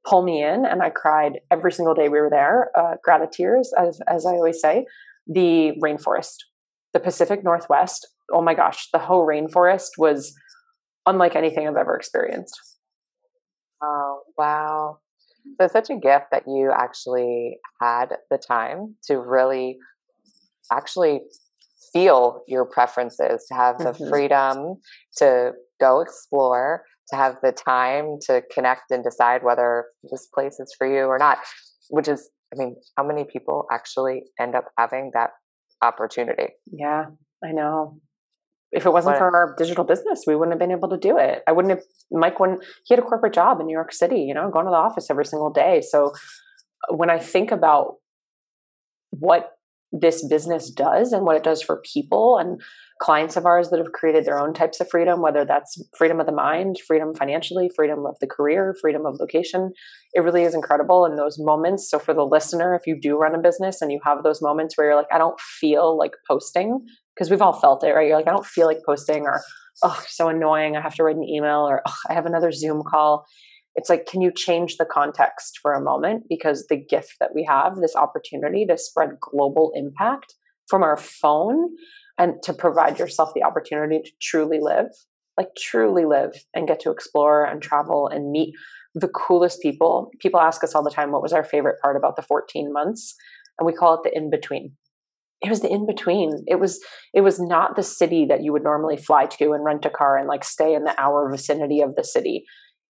pull 0.05 0.21
me 0.21 0.43
in, 0.43 0.65
and 0.65 0.81
I 0.81 0.89
cried 0.89 1.39
every 1.51 1.71
single 1.71 1.93
day 1.93 2.07
we 2.07 2.19
were 2.19 2.29
there. 2.29 2.69
Uh, 2.77 2.95
tears, 3.31 3.73
as 3.77 3.99
as 4.07 4.25
I 4.25 4.31
always 4.31 4.61
say. 4.61 4.85
The 5.27 5.73
rainforest, 5.83 6.35
the 6.93 6.99
Pacific 6.99 7.43
Northwest. 7.43 8.07
Oh 8.31 8.41
my 8.41 8.53
gosh, 8.53 8.89
the 8.91 8.99
whole 8.99 9.25
rainforest 9.25 9.91
was 9.97 10.33
unlike 11.05 11.35
anything 11.35 11.67
I've 11.67 11.75
ever 11.75 11.95
experienced. 11.95 12.59
Oh 13.81 14.21
wow! 14.37 14.99
So 15.55 15.65
it's 15.65 15.73
such 15.73 15.89
a 15.89 15.95
gift 15.95 16.25
that 16.31 16.43
you 16.47 16.71
actually 16.75 17.57
had 17.81 18.15
the 18.29 18.37
time 18.37 18.95
to 19.05 19.19
really 19.19 19.77
actually 20.71 21.21
feel 21.93 22.41
your 22.47 22.65
preferences, 22.65 23.45
to 23.47 23.53
have 23.55 23.77
the 23.77 23.91
mm-hmm. 23.91 24.09
freedom 24.09 24.75
to 25.17 25.53
go 25.79 26.01
explore, 26.01 26.83
to 27.09 27.15
have 27.15 27.37
the 27.41 27.51
time 27.51 28.17
to 28.21 28.43
connect 28.51 28.91
and 28.91 29.03
decide 29.03 29.43
whether 29.43 29.85
this 30.11 30.27
place 30.33 30.59
is 30.59 30.73
for 30.77 30.87
you 30.87 31.05
or 31.05 31.17
not, 31.17 31.37
which 31.89 32.07
is, 32.07 32.29
I 32.53 32.57
mean, 32.57 32.75
how 32.97 33.05
many 33.05 33.25
people 33.25 33.65
actually 33.71 34.23
end 34.39 34.55
up 34.55 34.65
having 34.77 35.11
that 35.13 35.31
opportunity? 35.81 36.53
Yeah, 36.71 37.05
I 37.43 37.51
know. 37.51 37.99
If 38.71 38.85
it 38.85 38.91
wasn't 38.91 39.17
for 39.17 39.33
our 39.33 39.55
digital 39.57 39.85
business, 39.85 40.23
we 40.27 40.35
wouldn't 40.35 40.53
have 40.53 40.59
been 40.59 40.75
able 40.75 40.89
to 40.89 40.97
do 40.97 41.17
it. 41.17 41.41
I 41.47 41.53
wouldn't 41.53 41.73
have, 41.73 41.83
Mike, 42.11 42.39
when 42.39 42.59
he 42.85 42.93
had 42.93 42.99
a 42.99 43.07
corporate 43.07 43.33
job 43.33 43.61
in 43.61 43.67
New 43.67 43.73
York 43.73 43.93
City, 43.93 44.19
you 44.19 44.33
know, 44.33 44.49
going 44.49 44.65
to 44.65 44.71
the 44.71 44.77
office 44.77 45.09
every 45.09 45.25
single 45.25 45.51
day. 45.51 45.81
So 45.81 46.11
when 46.89 47.09
I 47.09 47.17
think 47.17 47.51
about 47.51 47.95
what 49.11 49.51
this 49.91 50.25
business 50.27 50.69
does 50.69 51.13
and 51.13 51.23
what 51.25 51.37
it 51.37 51.43
does 51.43 51.61
for 51.61 51.81
people 51.93 52.37
and 52.37 52.61
clients 52.99 53.37
of 53.37 53.45
ours 53.45 53.69
that 53.69 53.77
have 53.77 53.91
created 53.91 54.25
their 54.25 54.39
own 54.39 54.53
types 54.53 54.79
of 54.79 54.89
freedom, 54.89 55.21
whether 55.21 55.45
that's 55.45 55.81
freedom 55.95 56.19
of 56.19 56.25
the 56.25 56.31
mind, 56.31 56.77
freedom 56.85 57.13
financially, 57.13 57.69
freedom 57.75 58.05
of 58.05 58.17
the 58.19 58.27
career, 58.27 58.75
freedom 58.81 59.05
of 59.05 59.19
location. 59.19 59.71
It 60.13 60.21
really 60.21 60.43
is 60.43 60.55
incredible 60.55 61.05
in 61.05 61.15
those 61.15 61.37
moments. 61.39 61.89
So, 61.89 61.99
for 61.99 62.13
the 62.13 62.25
listener, 62.25 62.75
if 62.75 62.87
you 62.87 62.99
do 62.99 63.17
run 63.17 63.35
a 63.35 63.39
business 63.39 63.81
and 63.81 63.91
you 63.91 63.99
have 64.03 64.23
those 64.23 64.41
moments 64.41 64.77
where 64.77 64.87
you're 64.87 64.95
like, 64.95 65.11
I 65.13 65.17
don't 65.17 65.39
feel 65.39 65.97
like 65.97 66.13
posting, 66.27 66.85
because 67.15 67.29
we've 67.29 67.41
all 67.41 67.53
felt 67.53 67.83
it, 67.83 67.91
right? 67.91 68.07
You're 68.07 68.17
like, 68.17 68.27
I 68.27 68.31
don't 68.31 68.45
feel 68.45 68.67
like 68.67 68.79
posting, 68.85 69.23
or, 69.23 69.41
oh, 69.83 70.03
so 70.07 70.27
annoying. 70.29 70.75
I 70.75 70.81
have 70.81 70.95
to 70.95 71.03
write 71.03 71.15
an 71.15 71.23
email, 71.23 71.67
or, 71.69 71.81
oh, 71.87 71.95
I 72.09 72.13
have 72.13 72.25
another 72.25 72.51
Zoom 72.51 72.83
call. 72.83 73.25
It's 73.77 73.89
like, 73.89 74.07
can 74.07 74.21
you 74.21 74.31
change 74.35 74.77
the 74.77 74.85
context 74.85 75.59
for 75.61 75.73
a 75.73 75.81
moment? 75.81 76.23
Because 76.27 76.65
the 76.67 76.75
gift 76.75 77.17
that 77.19 77.35
we 77.35 77.45
have, 77.45 77.75
this 77.77 77.95
opportunity 77.95 78.65
to 78.65 78.77
spread 78.77 79.19
global 79.21 79.71
impact 79.75 80.33
from 80.67 80.81
our 80.83 80.97
phone 80.97 81.69
and 82.17 82.41
to 82.43 82.53
provide 82.53 82.97
yourself 82.97 83.29
the 83.35 83.43
opportunity 83.43 84.01
to 84.03 84.11
truly 84.19 84.59
live, 84.59 84.87
like 85.37 85.49
truly 85.55 86.05
live 86.05 86.43
and 86.55 86.67
get 86.67 86.79
to 86.81 86.91
explore 86.91 87.45
and 87.45 87.61
travel 87.61 88.07
and 88.07 88.31
meet 88.31 88.55
the 88.95 89.07
coolest 89.07 89.61
people. 89.61 90.09
People 90.19 90.39
ask 90.39 90.63
us 90.63 90.73
all 90.73 90.83
the 90.83 90.89
time, 90.89 91.11
what 91.11 91.21
was 91.21 91.31
our 91.31 91.43
favorite 91.43 91.79
part 91.79 91.95
about 91.95 92.15
the 92.15 92.23
14 92.23 92.73
months? 92.73 93.13
And 93.59 93.67
we 93.67 93.73
call 93.73 93.93
it 93.93 94.01
the 94.03 94.17
in 94.17 94.31
between. 94.31 94.73
It 95.41 95.49
was 95.49 95.61
the 95.61 95.71
in 95.71 95.85
between. 95.85 96.43
It 96.47 96.59
was 96.59 96.83
it 97.13 97.21
was 97.21 97.39
not 97.39 97.75
the 97.75 97.83
city 97.83 98.25
that 98.25 98.41
you 98.41 98.51
would 98.53 98.63
normally 98.63 98.97
fly 98.97 99.27
to 99.27 99.53
and 99.53 99.63
rent 99.63 99.85
a 99.85 99.91
car 99.91 100.17
and 100.17 100.27
like 100.27 100.43
stay 100.43 100.73
in 100.73 100.83
the 100.83 100.99
hour 100.99 101.29
vicinity 101.29 101.81
of 101.81 101.95
the 101.95 102.03
city. 102.03 102.45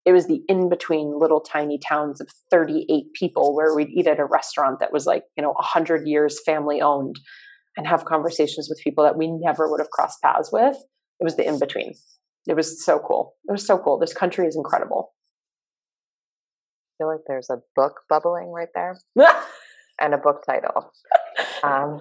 It 0.06 0.12
was 0.12 0.28
the 0.28 0.40
in 0.48 0.68
between 0.68 1.18
little 1.18 1.40
tiny 1.40 1.78
towns 1.78 2.20
of 2.20 2.28
38 2.50 3.12
people 3.12 3.54
where 3.54 3.74
we'd 3.74 3.90
eat 3.90 4.06
at 4.06 4.20
a 4.20 4.24
restaurant 4.24 4.78
that 4.78 4.92
was 4.92 5.04
like, 5.04 5.24
you 5.36 5.42
know, 5.42 5.50
100 5.50 6.06
years 6.06 6.40
family 6.46 6.80
owned 6.80 7.16
and 7.76 7.88
have 7.88 8.04
conversations 8.04 8.68
with 8.70 8.80
people 8.82 9.02
that 9.04 9.18
we 9.18 9.28
never 9.28 9.68
would 9.68 9.80
have 9.80 9.90
crossed 9.90 10.22
paths 10.22 10.50
with. 10.52 10.76
It 11.20 11.24
was 11.24 11.36
the 11.36 11.46
in 11.46 11.58
between. 11.58 11.94
It 12.46 12.54
was 12.54 12.84
so 12.84 13.00
cool. 13.00 13.34
It 13.48 13.52
was 13.52 13.66
so 13.66 13.78
cool. 13.78 13.98
This 13.98 14.14
country 14.14 14.46
is 14.46 14.56
incredible. 14.56 15.12
I 16.88 17.02
feel 17.02 17.08
like 17.08 17.20
there's 17.26 17.50
a 17.50 17.58
book 17.74 18.02
bubbling 18.08 18.52
right 18.52 18.68
there 18.74 18.96
and 20.00 20.14
a 20.14 20.18
book 20.18 20.44
title. 20.46 20.92
Um, 21.62 22.00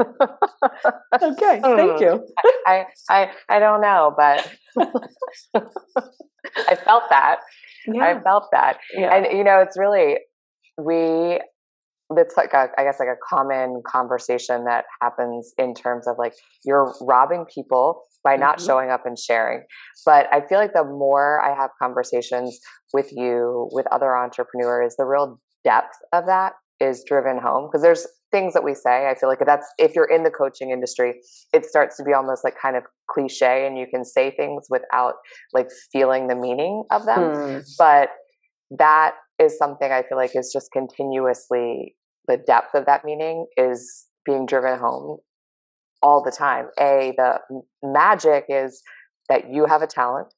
okay, 0.00 1.60
thank 1.62 2.00
you. 2.00 2.26
I, 2.66 2.84
I 3.08 3.30
I 3.48 3.58
don't 3.58 3.80
know, 3.80 4.14
but 4.16 4.50
I 6.68 6.74
felt 6.76 7.04
that. 7.10 7.40
Yeah. 7.86 8.04
I 8.04 8.20
felt 8.20 8.48
that. 8.52 8.78
Yeah. 8.94 9.14
And 9.14 9.36
you 9.36 9.44
know, 9.44 9.60
it's 9.60 9.78
really 9.78 10.18
we 10.78 11.40
it's 12.10 12.36
like 12.36 12.52
a, 12.52 12.68
I 12.78 12.84
guess 12.84 13.00
like 13.00 13.08
a 13.08 13.16
common 13.28 13.82
conversation 13.86 14.64
that 14.64 14.84
happens 15.00 15.52
in 15.58 15.74
terms 15.74 16.06
of 16.06 16.16
like 16.18 16.34
you're 16.64 16.94
robbing 17.00 17.46
people 17.52 18.02
by 18.22 18.36
not 18.36 18.58
mm-hmm. 18.58 18.66
showing 18.66 18.90
up 18.90 19.06
and 19.06 19.18
sharing. 19.18 19.62
But 20.04 20.26
I 20.32 20.46
feel 20.46 20.58
like 20.58 20.72
the 20.72 20.84
more 20.84 21.40
I 21.40 21.54
have 21.56 21.70
conversations 21.80 22.60
with 22.92 23.10
you, 23.12 23.68
with 23.72 23.86
other 23.90 24.16
entrepreneurs, 24.16 24.94
the 24.96 25.04
real 25.04 25.40
depth 25.64 25.96
of 26.12 26.26
that 26.26 26.52
is 26.80 27.04
driven 27.06 27.38
home 27.38 27.68
because 27.68 27.82
there's 27.82 28.06
things 28.30 28.52
that 28.54 28.64
we 28.64 28.74
say. 28.74 29.08
I 29.08 29.14
feel 29.18 29.28
like 29.28 29.38
that's 29.44 29.66
if 29.78 29.94
you're 29.94 30.10
in 30.10 30.22
the 30.22 30.30
coaching 30.30 30.70
industry, 30.70 31.14
it 31.52 31.64
starts 31.64 31.96
to 31.96 32.04
be 32.04 32.12
almost 32.12 32.44
like 32.44 32.54
kind 32.60 32.76
of 32.76 32.84
cliche 33.10 33.66
and 33.66 33.78
you 33.78 33.86
can 33.90 34.04
say 34.04 34.34
things 34.36 34.66
without 34.68 35.14
like 35.52 35.68
feeling 35.92 36.28
the 36.28 36.36
meaning 36.36 36.84
of 36.90 37.06
them. 37.06 37.18
Mm. 37.18 37.64
But 37.78 38.10
that 38.78 39.14
is 39.38 39.56
something 39.58 39.90
I 39.90 40.02
feel 40.02 40.18
like 40.18 40.32
is 40.34 40.50
just 40.52 40.70
continuously 40.72 41.94
the 42.26 42.36
depth 42.36 42.74
of 42.74 42.86
that 42.86 43.04
meaning 43.04 43.46
is 43.56 44.06
being 44.24 44.46
driven 44.46 44.78
home 44.78 45.18
all 46.02 46.22
the 46.22 46.32
time. 46.32 46.66
A, 46.80 47.14
the 47.16 47.38
magic 47.82 48.46
is 48.48 48.82
that 49.28 49.50
you 49.50 49.66
have 49.66 49.82
a 49.82 49.86
talent 49.86 50.28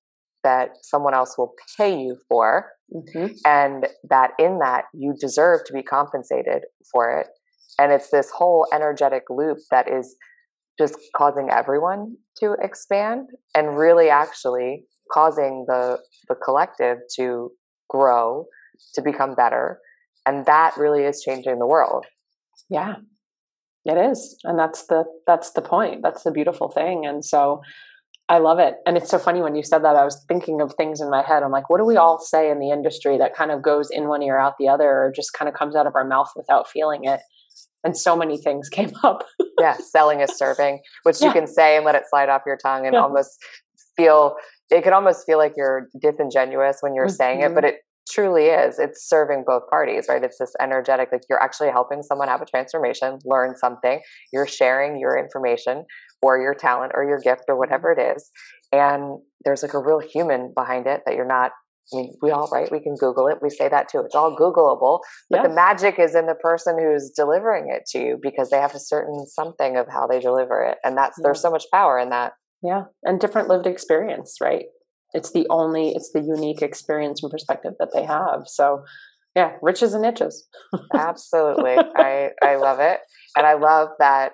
that 0.44 0.70
someone 0.82 1.14
else 1.14 1.36
will 1.36 1.54
pay 1.76 1.98
you 1.98 2.16
for, 2.28 2.70
mm-hmm. 2.94 3.26
and 3.44 3.88
that 4.08 4.32
in 4.38 4.58
that 4.58 4.84
you 4.94 5.14
deserve 5.18 5.64
to 5.66 5.72
be 5.72 5.82
compensated 5.82 6.62
for 6.92 7.10
it. 7.18 7.28
And 7.78 7.92
it's 7.92 8.10
this 8.10 8.30
whole 8.30 8.66
energetic 8.72 9.24
loop 9.30 9.58
that 9.70 9.88
is 9.90 10.16
just 10.78 10.96
causing 11.16 11.50
everyone 11.50 12.16
to 12.38 12.56
expand 12.62 13.28
and 13.54 13.76
really 13.76 14.08
actually 14.08 14.84
causing 15.12 15.64
the 15.66 15.98
the 16.28 16.34
collective 16.34 16.98
to 17.16 17.50
grow 17.88 18.46
to 18.94 19.02
become 19.02 19.34
better. 19.34 19.80
And 20.26 20.46
that 20.46 20.76
really 20.76 21.04
is 21.04 21.22
changing 21.22 21.58
the 21.58 21.66
world. 21.66 22.06
Yeah. 22.70 22.96
It 23.84 23.96
is. 23.96 24.38
And 24.44 24.58
that's 24.58 24.86
the 24.86 25.04
that's 25.26 25.52
the 25.52 25.62
point. 25.62 26.02
That's 26.02 26.22
the 26.22 26.30
beautiful 26.30 26.68
thing. 26.68 27.06
And 27.06 27.24
so 27.24 27.62
i 28.28 28.38
love 28.38 28.58
it 28.58 28.74
and 28.86 28.96
it's 28.96 29.10
so 29.10 29.18
funny 29.18 29.40
when 29.40 29.54
you 29.54 29.62
said 29.62 29.82
that 29.84 29.96
i 29.96 30.04
was 30.04 30.24
thinking 30.28 30.60
of 30.60 30.74
things 30.74 31.00
in 31.00 31.10
my 31.10 31.22
head 31.22 31.42
i'm 31.42 31.50
like 31.50 31.68
what 31.70 31.78
do 31.78 31.84
we 31.84 31.96
all 31.96 32.18
say 32.18 32.50
in 32.50 32.58
the 32.58 32.70
industry 32.70 33.18
that 33.18 33.34
kind 33.34 33.50
of 33.50 33.62
goes 33.62 33.88
in 33.90 34.08
one 34.08 34.22
ear 34.22 34.38
out 34.38 34.54
the 34.58 34.68
other 34.68 34.88
or 34.88 35.12
just 35.14 35.32
kind 35.32 35.48
of 35.48 35.54
comes 35.54 35.74
out 35.74 35.86
of 35.86 35.94
our 35.94 36.04
mouth 36.04 36.30
without 36.36 36.68
feeling 36.68 37.04
it 37.04 37.20
and 37.84 37.96
so 37.96 38.16
many 38.16 38.36
things 38.36 38.68
came 38.72 38.92
up 39.02 39.24
yeah 39.60 39.76
selling 39.76 40.20
is 40.20 40.36
serving 40.36 40.80
which 41.02 41.20
yeah. 41.20 41.28
you 41.28 41.32
can 41.32 41.46
say 41.46 41.76
and 41.76 41.84
let 41.84 41.94
it 41.94 42.04
slide 42.08 42.28
off 42.28 42.42
your 42.46 42.56
tongue 42.56 42.86
and 42.86 42.94
yeah. 42.94 43.00
almost 43.00 43.38
feel 43.96 44.36
it 44.70 44.82
could 44.84 44.92
almost 44.92 45.24
feel 45.26 45.38
like 45.38 45.54
you're 45.56 45.88
disingenuous 46.00 46.78
when 46.80 46.94
you're 46.94 47.06
mm-hmm. 47.06 47.14
saying 47.14 47.40
it 47.40 47.54
but 47.54 47.64
mm-hmm. 47.64 47.74
it 47.74 47.82
truly 48.10 48.46
is 48.46 48.78
it's 48.78 49.06
serving 49.06 49.44
both 49.46 49.62
parties 49.68 50.06
right 50.08 50.24
it's 50.24 50.38
this 50.38 50.54
energetic 50.60 51.10
like 51.12 51.20
you're 51.28 51.42
actually 51.42 51.68
helping 51.68 52.02
someone 52.02 52.28
have 52.28 52.40
a 52.40 52.46
transformation 52.46 53.18
learn 53.24 53.54
something 53.56 54.00
you're 54.32 54.46
sharing 54.46 54.98
your 54.98 55.18
information 55.18 55.84
or 56.22 56.40
your 56.40 56.54
talent 56.54 56.92
or 56.94 57.04
your 57.04 57.18
gift 57.18 57.42
or 57.48 57.54
mm-hmm. 57.54 57.60
whatever 57.60 57.92
it 57.92 58.16
is 58.16 58.30
and 58.72 59.18
there's 59.44 59.62
like 59.62 59.74
a 59.74 59.78
real 59.78 60.00
human 60.00 60.52
behind 60.54 60.86
it 60.86 61.02
that 61.06 61.14
you're 61.14 61.26
not 61.26 61.52
I 61.90 61.96
mean, 61.96 62.12
we 62.20 62.30
all 62.30 62.50
right. 62.52 62.70
We 62.70 62.80
can 62.80 62.96
Google 62.96 63.28
it. 63.28 63.38
We 63.40 63.48
say 63.48 63.66
that 63.66 63.88
too. 63.88 64.00
It's 64.00 64.14
all 64.14 64.36
Googleable, 64.36 65.00
but 65.30 65.38
yeah. 65.38 65.48
the 65.48 65.54
magic 65.54 65.98
is 65.98 66.14
in 66.14 66.26
the 66.26 66.34
person 66.34 66.76
who's 66.78 67.10
delivering 67.16 67.74
it 67.74 67.86
to 67.92 67.98
you 67.98 68.18
because 68.20 68.50
they 68.50 68.58
have 68.58 68.74
a 68.74 68.78
certain 68.78 69.24
something 69.26 69.78
of 69.78 69.86
how 69.88 70.06
they 70.06 70.20
deliver 70.20 70.62
it, 70.62 70.76
and 70.84 70.98
that's 70.98 71.16
yeah. 71.16 71.22
there's 71.22 71.40
so 71.40 71.50
much 71.50 71.64
power 71.72 71.98
in 71.98 72.10
that. 72.10 72.34
Yeah, 72.62 72.82
and 73.04 73.18
different 73.18 73.48
lived 73.48 73.66
experience, 73.66 74.36
right? 74.38 74.66
it's 75.14 75.32
the 75.32 75.46
only 75.50 75.90
it's 75.90 76.12
the 76.12 76.20
unique 76.20 76.62
experience 76.62 77.22
and 77.22 77.30
perspective 77.30 77.72
that 77.78 77.90
they 77.94 78.04
have 78.04 78.42
so 78.46 78.84
yeah 79.34 79.52
riches 79.62 79.94
and 79.94 80.02
niches 80.02 80.46
absolutely 80.94 81.76
i 81.96 82.30
i 82.42 82.56
love 82.56 82.80
it 82.80 83.00
and 83.36 83.46
i 83.46 83.54
love 83.54 83.88
that 83.98 84.32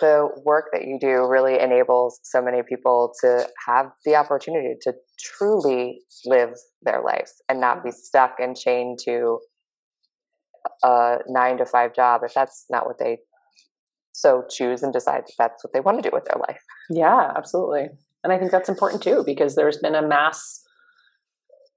the 0.00 0.28
work 0.44 0.66
that 0.72 0.82
you 0.82 0.98
do 1.00 1.26
really 1.26 1.58
enables 1.58 2.20
so 2.22 2.40
many 2.40 2.62
people 2.62 3.12
to 3.20 3.48
have 3.66 3.86
the 4.04 4.14
opportunity 4.14 4.74
to 4.82 4.94
truly 5.18 6.00
live 6.24 6.54
their 6.82 7.02
life 7.02 7.30
and 7.48 7.60
not 7.60 7.82
be 7.82 7.90
stuck 7.90 8.36
and 8.38 8.56
chained 8.56 8.98
to 9.04 9.40
a 10.84 11.18
nine 11.26 11.58
to 11.58 11.66
five 11.66 11.94
job 11.94 12.20
if 12.24 12.32
that's 12.32 12.66
not 12.70 12.86
what 12.86 12.98
they 12.98 13.18
so 14.12 14.44
choose 14.48 14.82
and 14.82 14.92
decide 14.92 15.22
that 15.22 15.34
that's 15.38 15.64
what 15.64 15.72
they 15.72 15.80
want 15.80 16.00
to 16.00 16.08
do 16.08 16.14
with 16.14 16.24
their 16.26 16.40
life. 16.48 16.62
Yeah 16.88 17.32
absolutely. 17.36 17.88
And 18.22 18.32
I 18.32 18.38
think 18.38 18.52
that's 18.52 18.68
important 18.68 19.02
too, 19.02 19.24
because 19.26 19.56
there's 19.56 19.78
been 19.78 19.96
a 19.96 20.06
mass 20.06 20.61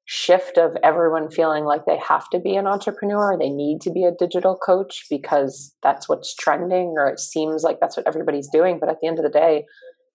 shift 0.06 0.58
of 0.58 0.78
everyone 0.84 1.30
feeling 1.32 1.66
like 1.66 1.86
they 1.86 1.98
have 1.98 2.30
to 2.30 2.40
be 2.40 2.56
an 2.56 2.68
entrepreneur, 2.68 3.38
they 3.38 3.50
need 3.50 3.82
to 3.82 3.92
be 3.92 4.04
a 4.04 4.12
digital 4.12 4.56
coach 4.56 5.06
because 5.10 5.76
that's 5.82 6.08
what's 6.08 6.36
trending, 6.36 6.94
or 6.98 7.08
it 7.08 7.20
seems 7.20 7.64
like 7.64 7.80
that's 7.80 7.98
what 7.98 8.08
everybody's 8.08 8.48
doing. 8.48 8.78
But 8.80 8.90
at 8.90 8.98
the 9.02 9.08
end 9.08 9.18
of 9.18 9.24
the 9.24 9.32
day, 9.32 9.66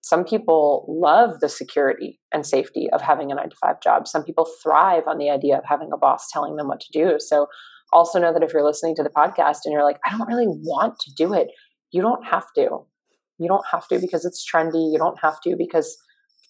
some 0.01 0.23
people 0.23 0.85
love 0.87 1.41
the 1.41 1.49
security 1.49 2.19
and 2.33 2.45
safety 2.45 2.89
of 2.91 3.01
having 3.01 3.31
a 3.31 3.35
nine 3.35 3.49
to 3.49 3.55
five 3.57 3.81
job. 3.81 4.07
Some 4.07 4.23
people 4.23 4.47
thrive 4.63 5.03
on 5.07 5.17
the 5.17 5.29
idea 5.29 5.57
of 5.57 5.63
having 5.67 5.89
a 5.93 5.97
boss 5.97 6.31
telling 6.31 6.55
them 6.55 6.67
what 6.67 6.79
to 6.79 6.91
do. 6.91 7.17
So, 7.19 7.47
also 7.93 8.19
know 8.19 8.31
that 8.31 8.41
if 8.41 8.53
you're 8.53 8.63
listening 8.63 8.95
to 8.95 9.03
the 9.03 9.09
podcast 9.09 9.59
and 9.65 9.73
you're 9.73 9.83
like, 9.83 9.99
I 10.05 10.17
don't 10.17 10.27
really 10.27 10.47
want 10.47 10.97
to 10.99 11.11
do 11.17 11.33
it, 11.33 11.49
you 11.91 12.01
don't 12.01 12.25
have 12.25 12.45
to. 12.55 12.85
You 13.37 13.47
don't 13.47 13.65
have 13.69 13.87
to 13.89 13.99
because 13.99 14.23
it's 14.23 14.49
trendy. 14.49 14.91
You 14.93 14.97
don't 14.97 15.19
have 15.21 15.41
to 15.41 15.55
because 15.57 15.97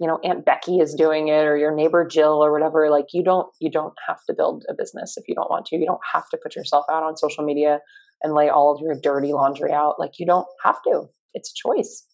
you 0.02 0.08
know 0.08 0.20
aunt 0.24 0.44
becky 0.44 0.80
is 0.80 0.96
doing 0.96 1.28
it 1.28 1.46
or 1.46 1.56
your 1.56 1.74
neighbor 1.74 2.06
jill 2.06 2.44
or 2.44 2.52
whatever 2.52 2.90
like 2.90 3.06
you 3.14 3.24
don't 3.24 3.48
you 3.60 3.70
don't 3.70 3.94
have 4.08 4.18
to 4.28 4.34
build 4.34 4.66
a 4.68 4.74
business 4.74 5.16
if 5.16 5.28
you 5.28 5.36
don't 5.36 5.50
want 5.52 5.68
to. 5.68 5.78
You 5.78 5.86
don't 5.86 6.02
have 6.12 6.28
to 6.30 6.40
put 6.42 6.56
yourself 6.56 6.86
out 6.92 7.04
on 7.04 7.16
social 7.16 7.46
media 7.46 7.80
and 8.24 8.34
lay 8.34 8.50
all 8.50 8.74
of 8.74 8.82
your 8.82 9.00
dirty 9.00 9.32
laundry 9.32 9.72
out. 9.72 10.00
Like 10.00 10.18
you 10.18 10.26
don't 10.26 10.48
have 10.64 10.82
to. 10.88 11.04
It's 11.36 11.52
a 11.52 11.68
choice. 11.68 12.08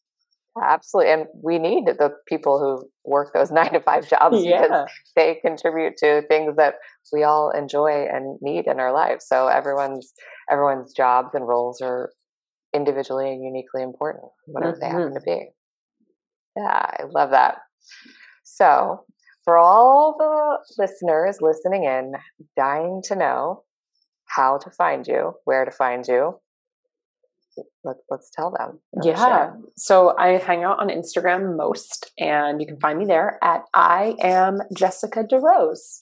Absolutely. 0.61 1.13
And 1.13 1.25
we 1.41 1.59
need 1.59 1.85
the 1.85 2.11
people 2.27 2.59
who 2.59 2.89
work 3.09 3.33
those 3.33 3.51
nine 3.59 3.71
to 3.71 3.79
five 3.79 4.09
jobs 4.09 4.43
yeah. 4.43 4.63
because 4.63 4.89
they 5.15 5.35
contribute 5.41 5.95
to 5.97 6.23
things 6.27 6.55
that 6.57 6.75
we 7.13 7.23
all 7.23 7.51
enjoy 7.51 8.05
and 8.11 8.37
need 8.41 8.67
in 8.67 8.81
our 8.81 8.91
lives. 8.91 9.25
So 9.27 9.47
everyone's 9.47 10.13
everyone's 10.51 10.93
jobs 10.93 11.29
and 11.33 11.47
roles 11.47 11.79
are 11.81 12.09
individually 12.73 13.31
and 13.31 13.41
uniquely 13.41 13.81
important 13.81 14.25
whatever 14.45 14.73
mm-hmm. 14.73 14.81
they 14.81 14.87
happen 14.87 15.13
to 15.13 15.21
be. 15.21 15.49
Yeah 16.57 16.91
i 16.99 17.03
love 17.09 17.31
that 17.31 17.59
so, 18.43 19.05
for 19.43 19.57
all 19.57 20.15
the 20.17 20.81
listeners 20.81 21.37
listening 21.41 21.83
in, 21.83 22.13
dying 22.55 23.01
to 23.05 23.15
know 23.15 23.63
how 24.25 24.57
to 24.57 24.69
find 24.69 25.07
you, 25.07 25.33
where 25.45 25.63
to 25.63 25.71
find 25.71 26.07
you, 26.07 26.39
let, 27.83 27.97
us 28.11 28.29
tell 28.33 28.51
them. 28.51 28.79
Yeah. 29.03 29.15
Share. 29.15 29.57
So 29.75 30.15
I 30.17 30.37
hang 30.37 30.63
out 30.63 30.79
on 30.79 30.89
Instagram 30.89 31.55
most, 31.55 32.11
and 32.19 32.59
you 32.59 32.67
can 32.67 32.79
find 32.79 32.99
me 32.99 33.05
there 33.05 33.39
at 33.43 33.63
I 33.73 34.15
am 34.19 34.59
Jessica 34.75 35.23
DeRose. 35.23 35.99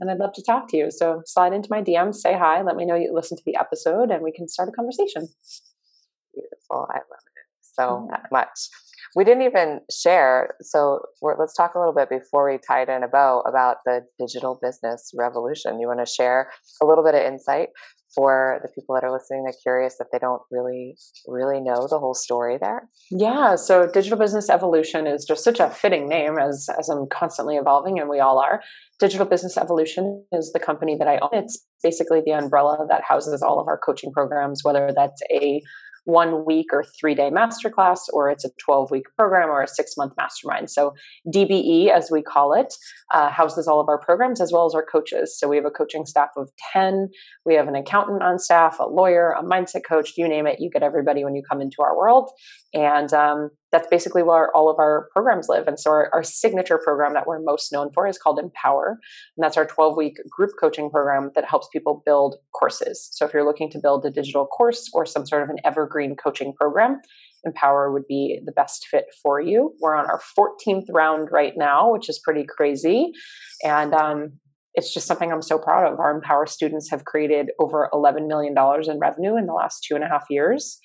And 0.00 0.10
I'd 0.10 0.18
love 0.18 0.32
to 0.34 0.42
talk 0.42 0.68
to 0.70 0.76
you. 0.76 0.90
So 0.90 1.22
slide 1.24 1.52
into 1.52 1.68
my 1.70 1.80
DM, 1.80 2.14
say 2.14 2.34
hi, 2.36 2.62
let 2.62 2.76
me 2.76 2.84
know 2.84 2.96
you 2.96 3.12
listened 3.14 3.38
to 3.38 3.44
the 3.46 3.56
episode, 3.56 4.10
and 4.10 4.22
we 4.22 4.32
can 4.32 4.48
start 4.48 4.68
a 4.68 4.72
conversation. 4.72 5.28
Beautiful. 6.32 6.86
I 6.90 6.98
love 6.98 7.24
it 7.26 7.46
so 7.60 8.08
yeah. 8.10 8.20
much 8.30 8.68
we 9.14 9.24
didn't 9.24 9.42
even 9.42 9.80
share. 9.90 10.54
So 10.60 11.00
let's 11.22 11.54
talk 11.54 11.74
a 11.74 11.78
little 11.78 11.94
bit 11.94 12.08
before 12.08 12.50
we 12.50 12.58
tied 12.58 12.88
in 12.88 13.02
a 13.02 13.08
bow 13.08 13.42
about 13.46 13.78
the 13.84 14.02
digital 14.18 14.58
business 14.60 15.10
revolution. 15.16 15.80
You 15.80 15.86
want 15.86 16.00
to 16.00 16.12
share 16.12 16.50
a 16.82 16.86
little 16.86 17.04
bit 17.04 17.14
of 17.14 17.22
insight 17.22 17.68
for 18.14 18.60
the 18.62 18.68
people 18.68 18.94
that 18.94 19.04
are 19.04 19.12
listening 19.12 19.44
they're 19.44 19.52
curious 19.62 19.96
if 20.00 20.06
they 20.12 20.18
don't 20.18 20.42
really 20.50 20.96
really 21.26 21.60
know 21.60 21.88
the 21.88 21.98
whole 21.98 22.14
story 22.14 22.58
there 22.60 22.88
yeah 23.10 23.56
so 23.56 23.90
digital 23.92 24.18
business 24.18 24.48
evolution 24.48 25.06
is 25.06 25.24
just 25.24 25.42
such 25.42 25.58
a 25.58 25.68
fitting 25.68 26.08
name 26.08 26.38
as 26.38 26.68
as 26.78 26.88
i'm 26.88 27.06
constantly 27.10 27.56
evolving 27.56 27.98
and 27.98 28.08
we 28.08 28.20
all 28.20 28.38
are 28.38 28.62
digital 29.00 29.26
business 29.26 29.56
evolution 29.56 30.24
is 30.32 30.52
the 30.52 30.60
company 30.60 30.96
that 30.96 31.08
i 31.08 31.18
own 31.18 31.30
it's 31.32 31.66
basically 31.82 32.22
the 32.24 32.32
umbrella 32.32 32.86
that 32.88 33.02
houses 33.02 33.42
all 33.42 33.60
of 33.60 33.66
our 33.68 33.78
coaching 33.78 34.12
programs 34.12 34.60
whether 34.62 34.92
that's 34.94 35.22
a 35.32 35.60
one 36.04 36.44
week 36.44 36.66
or 36.72 36.84
three 36.98 37.14
day 37.14 37.30
masterclass, 37.30 38.00
or 38.12 38.28
it's 38.30 38.44
a 38.44 38.50
12 38.64 38.90
week 38.90 39.04
program 39.16 39.48
or 39.48 39.62
a 39.62 39.68
six 39.68 39.96
month 39.96 40.12
mastermind. 40.16 40.70
So, 40.70 40.94
DBE, 41.32 41.90
as 41.90 42.10
we 42.10 42.22
call 42.22 42.52
it, 42.52 42.74
uh, 43.12 43.30
houses 43.30 43.66
all 43.66 43.80
of 43.80 43.88
our 43.88 43.98
programs 43.98 44.40
as 44.40 44.52
well 44.52 44.66
as 44.66 44.74
our 44.74 44.84
coaches. 44.84 45.38
So, 45.38 45.48
we 45.48 45.56
have 45.56 45.64
a 45.64 45.70
coaching 45.70 46.06
staff 46.06 46.30
of 46.36 46.50
10. 46.72 47.08
We 47.44 47.54
have 47.54 47.68
an 47.68 47.74
accountant 47.74 48.22
on 48.22 48.38
staff, 48.38 48.78
a 48.78 48.84
lawyer, 48.84 49.30
a 49.30 49.42
mindset 49.42 49.82
coach, 49.88 50.12
you 50.16 50.28
name 50.28 50.46
it. 50.46 50.60
You 50.60 50.70
get 50.70 50.82
everybody 50.82 51.24
when 51.24 51.34
you 51.34 51.42
come 51.48 51.60
into 51.60 51.82
our 51.82 51.96
world. 51.96 52.30
And 52.72 53.12
um, 53.12 53.50
that's 53.74 53.88
basically 53.88 54.22
where 54.22 54.56
all 54.56 54.70
of 54.70 54.78
our 54.78 55.08
programs 55.12 55.48
live. 55.48 55.66
And 55.66 55.80
so 55.80 55.90
our, 55.90 56.08
our, 56.12 56.22
signature 56.22 56.78
program 56.78 57.12
that 57.14 57.26
we're 57.26 57.40
most 57.40 57.72
known 57.72 57.90
for 57.92 58.06
is 58.06 58.16
called 58.16 58.38
Empower. 58.38 59.00
And 59.36 59.42
that's 59.42 59.56
our 59.56 59.66
12 59.66 59.96
week 59.96 60.16
group 60.30 60.50
coaching 60.60 60.90
program 60.90 61.32
that 61.34 61.44
helps 61.44 61.66
people 61.72 62.00
build 62.06 62.36
courses. 62.54 63.08
So 63.10 63.26
if 63.26 63.34
you're 63.34 63.44
looking 63.44 63.68
to 63.70 63.80
build 63.80 64.06
a 64.06 64.12
digital 64.12 64.46
course 64.46 64.88
or 64.94 65.04
some 65.04 65.26
sort 65.26 65.42
of 65.42 65.48
an 65.48 65.56
evergreen 65.64 66.14
coaching 66.14 66.52
program, 66.52 67.00
Empower 67.44 67.92
would 67.92 68.06
be 68.06 68.38
the 68.46 68.52
best 68.52 68.86
fit 68.86 69.06
for 69.20 69.40
you. 69.40 69.74
We're 69.80 69.96
on 69.96 70.06
our 70.06 70.20
14th 70.38 70.86
round 70.90 71.30
right 71.32 71.54
now, 71.56 71.90
which 71.90 72.08
is 72.08 72.20
pretty 72.20 72.44
crazy. 72.44 73.10
And 73.64 73.92
um, 73.92 74.34
it's 74.74 74.94
just 74.94 75.08
something 75.08 75.32
I'm 75.32 75.42
so 75.42 75.58
proud 75.58 75.92
of. 75.92 75.98
Our 75.98 76.14
Empower 76.14 76.46
students 76.46 76.90
have 76.90 77.04
created 77.04 77.50
over 77.58 77.88
$11 77.92 78.28
million 78.28 78.54
in 78.56 78.98
revenue 79.00 79.36
in 79.36 79.46
the 79.46 79.52
last 79.52 79.82
two 79.82 79.96
and 79.96 80.04
a 80.04 80.08
half 80.08 80.26
years. 80.30 80.78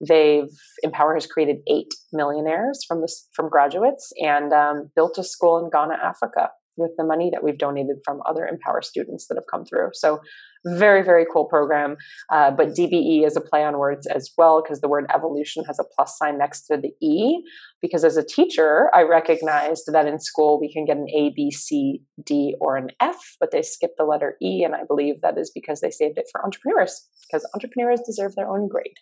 They've 0.00 0.48
Empower 0.82 1.14
has 1.14 1.26
created 1.26 1.58
eight 1.68 1.92
millionaires 2.12 2.84
from 2.86 3.00
this 3.00 3.28
from 3.34 3.48
graduates 3.48 4.12
and 4.20 4.52
um, 4.52 4.90
built 4.96 5.18
a 5.18 5.24
school 5.24 5.58
in 5.62 5.70
Ghana, 5.70 5.94
Africa, 6.02 6.50
with 6.76 6.92
the 6.96 7.04
money 7.04 7.30
that 7.32 7.44
we've 7.44 7.58
donated 7.58 7.96
from 8.04 8.20
other 8.26 8.44
Empower 8.46 8.82
students 8.82 9.26
that 9.28 9.36
have 9.36 9.44
come 9.50 9.64
through. 9.64 9.90
So, 9.92 10.20
very 10.66 11.02
very 11.02 11.26
cool 11.32 11.44
program. 11.44 11.96
Uh, 12.32 12.50
but 12.50 12.68
DBE 12.68 13.26
is 13.26 13.36
a 13.36 13.40
play 13.40 13.64
on 13.64 13.78
words 13.78 14.06
as 14.06 14.30
well 14.36 14.62
because 14.62 14.80
the 14.80 14.88
word 14.88 15.06
evolution 15.14 15.64
has 15.64 15.78
a 15.78 15.84
plus 15.94 16.16
sign 16.18 16.38
next 16.38 16.66
to 16.66 16.76
the 16.76 16.92
E. 17.06 17.42
Because 17.80 18.04
as 18.04 18.16
a 18.16 18.24
teacher, 18.24 18.90
I 18.94 19.02
recognized 19.02 19.84
that 19.92 20.06
in 20.06 20.18
school 20.18 20.58
we 20.58 20.72
can 20.72 20.86
get 20.86 20.96
an 20.96 21.06
A, 21.14 21.32
B, 21.36 21.50
C, 21.50 22.02
D, 22.24 22.56
or 22.60 22.76
an 22.76 22.88
F, 23.00 23.36
but 23.38 23.50
they 23.52 23.62
skip 23.62 23.92
the 23.98 24.04
letter 24.04 24.36
E, 24.42 24.64
and 24.64 24.74
I 24.74 24.84
believe 24.88 25.20
that 25.20 25.38
is 25.38 25.52
because 25.54 25.80
they 25.80 25.90
saved 25.90 26.18
it 26.18 26.26
for 26.32 26.44
entrepreneurs 26.44 27.08
because 27.30 27.48
entrepreneurs 27.54 28.00
deserve 28.04 28.34
their 28.34 28.48
own 28.48 28.68
grade. 28.68 28.96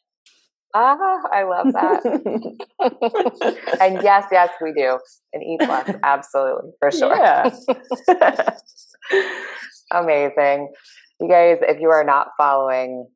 Ah, 0.74 1.18
I 1.32 1.42
love 1.44 1.66
that. 1.74 2.02
and 3.80 4.02
yes, 4.02 4.24
yes, 4.32 4.48
we 4.60 4.72
do. 4.72 4.98
An 5.34 5.42
E 5.42 5.58
plus, 5.60 5.88
absolutely, 6.02 6.70
for 6.78 6.90
sure. 6.90 7.14
Yeah. 7.16 7.50
Amazing. 9.92 10.72
You 11.20 11.28
guys, 11.28 11.58
if 11.60 11.78
you 11.80 11.90
are 11.90 12.04
not 12.04 12.28
following 12.38 13.06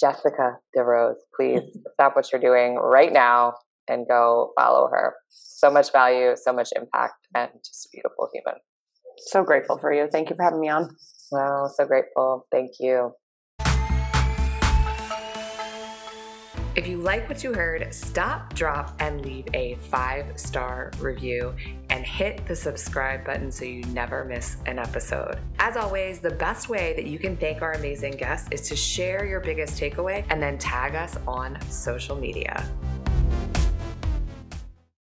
Jessica 0.00 0.58
DeRose, 0.76 1.16
please 1.34 1.62
stop 1.94 2.14
what 2.14 2.30
you're 2.30 2.40
doing 2.40 2.76
right 2.76 3.12
now 3.12 3.54
and 3.88 4.06
go 4.08 4.52
follow 4.58 4.88
her. 4.88 5.14
So 5.28 5.70
much 5.70 5.90
value, 5.90 6.36
so 6.36 6.52
much 6.52 6.68
impact, 6.76 7.26
and 7.34 7.50
just 7.64 7.86
a 7.86 7.88
beautiful 7.92 8.28
human. 8.32 8.60
So 9.18 9.42
grateful 9.42 9.78
for 9.78 9.92
you. 9.92 10.08
Thank 10.10 10.30
you 10.30 10.36
for 10.36 10.44
having 10.44 10.60
me 10.60 10.68
on. 10.68 10.88
Wow, 11.32 11.68
so 11.74 11.84
grateful. 11.86 12.46
Thank 12.52 12.72
you. 12.78 13.12
You 16.90 16.98
like 16.98 17.28
what 17.28 17.44
you 17.44 17.54
heard, 17.54 17.94
stop, 17.94 18.52
drop, 18.54 18.94
and 19.00 19.24
leave 19.24 19.46
a 19.54 19.76
five 19.88 20.38
star 20.38 20.90
review 20.98 21.54
and 21.88 22.04
hit 22.04 22.44
the 22.46 22.56
subscribe 22.56 23.24
button 23.24 23.50
so 23.50 23.64
you 23.64 23.82
never 23.84 24.24
miss 24.24 24.56
an 24.66 24.78
episode. 24.78 25.38
As 25.58 25.76
always, 25.76 26.18
the 26.18 26.30
best 26.30 26.68
way 26.68 26.92
that 26.96 27.06
you 27.06 27.18
can 27.18 27.36
thank 27.36 27.62
our 27.62 27.72
amazing 27.72 28.12
guests 28.12 28.48
is 28.50 28.62
to 28.68 28.76
share 28.76 29.24
your 29.24 29.40
biggest 29.40 29.80
takeaway 29.80 30.24
and 30.30 30.42
then 30.42 30.58
tag 30.58 30.94
us 30.94 31.16
on 31.26 31.60
social 31.70 32.16
media. 32.16 32.68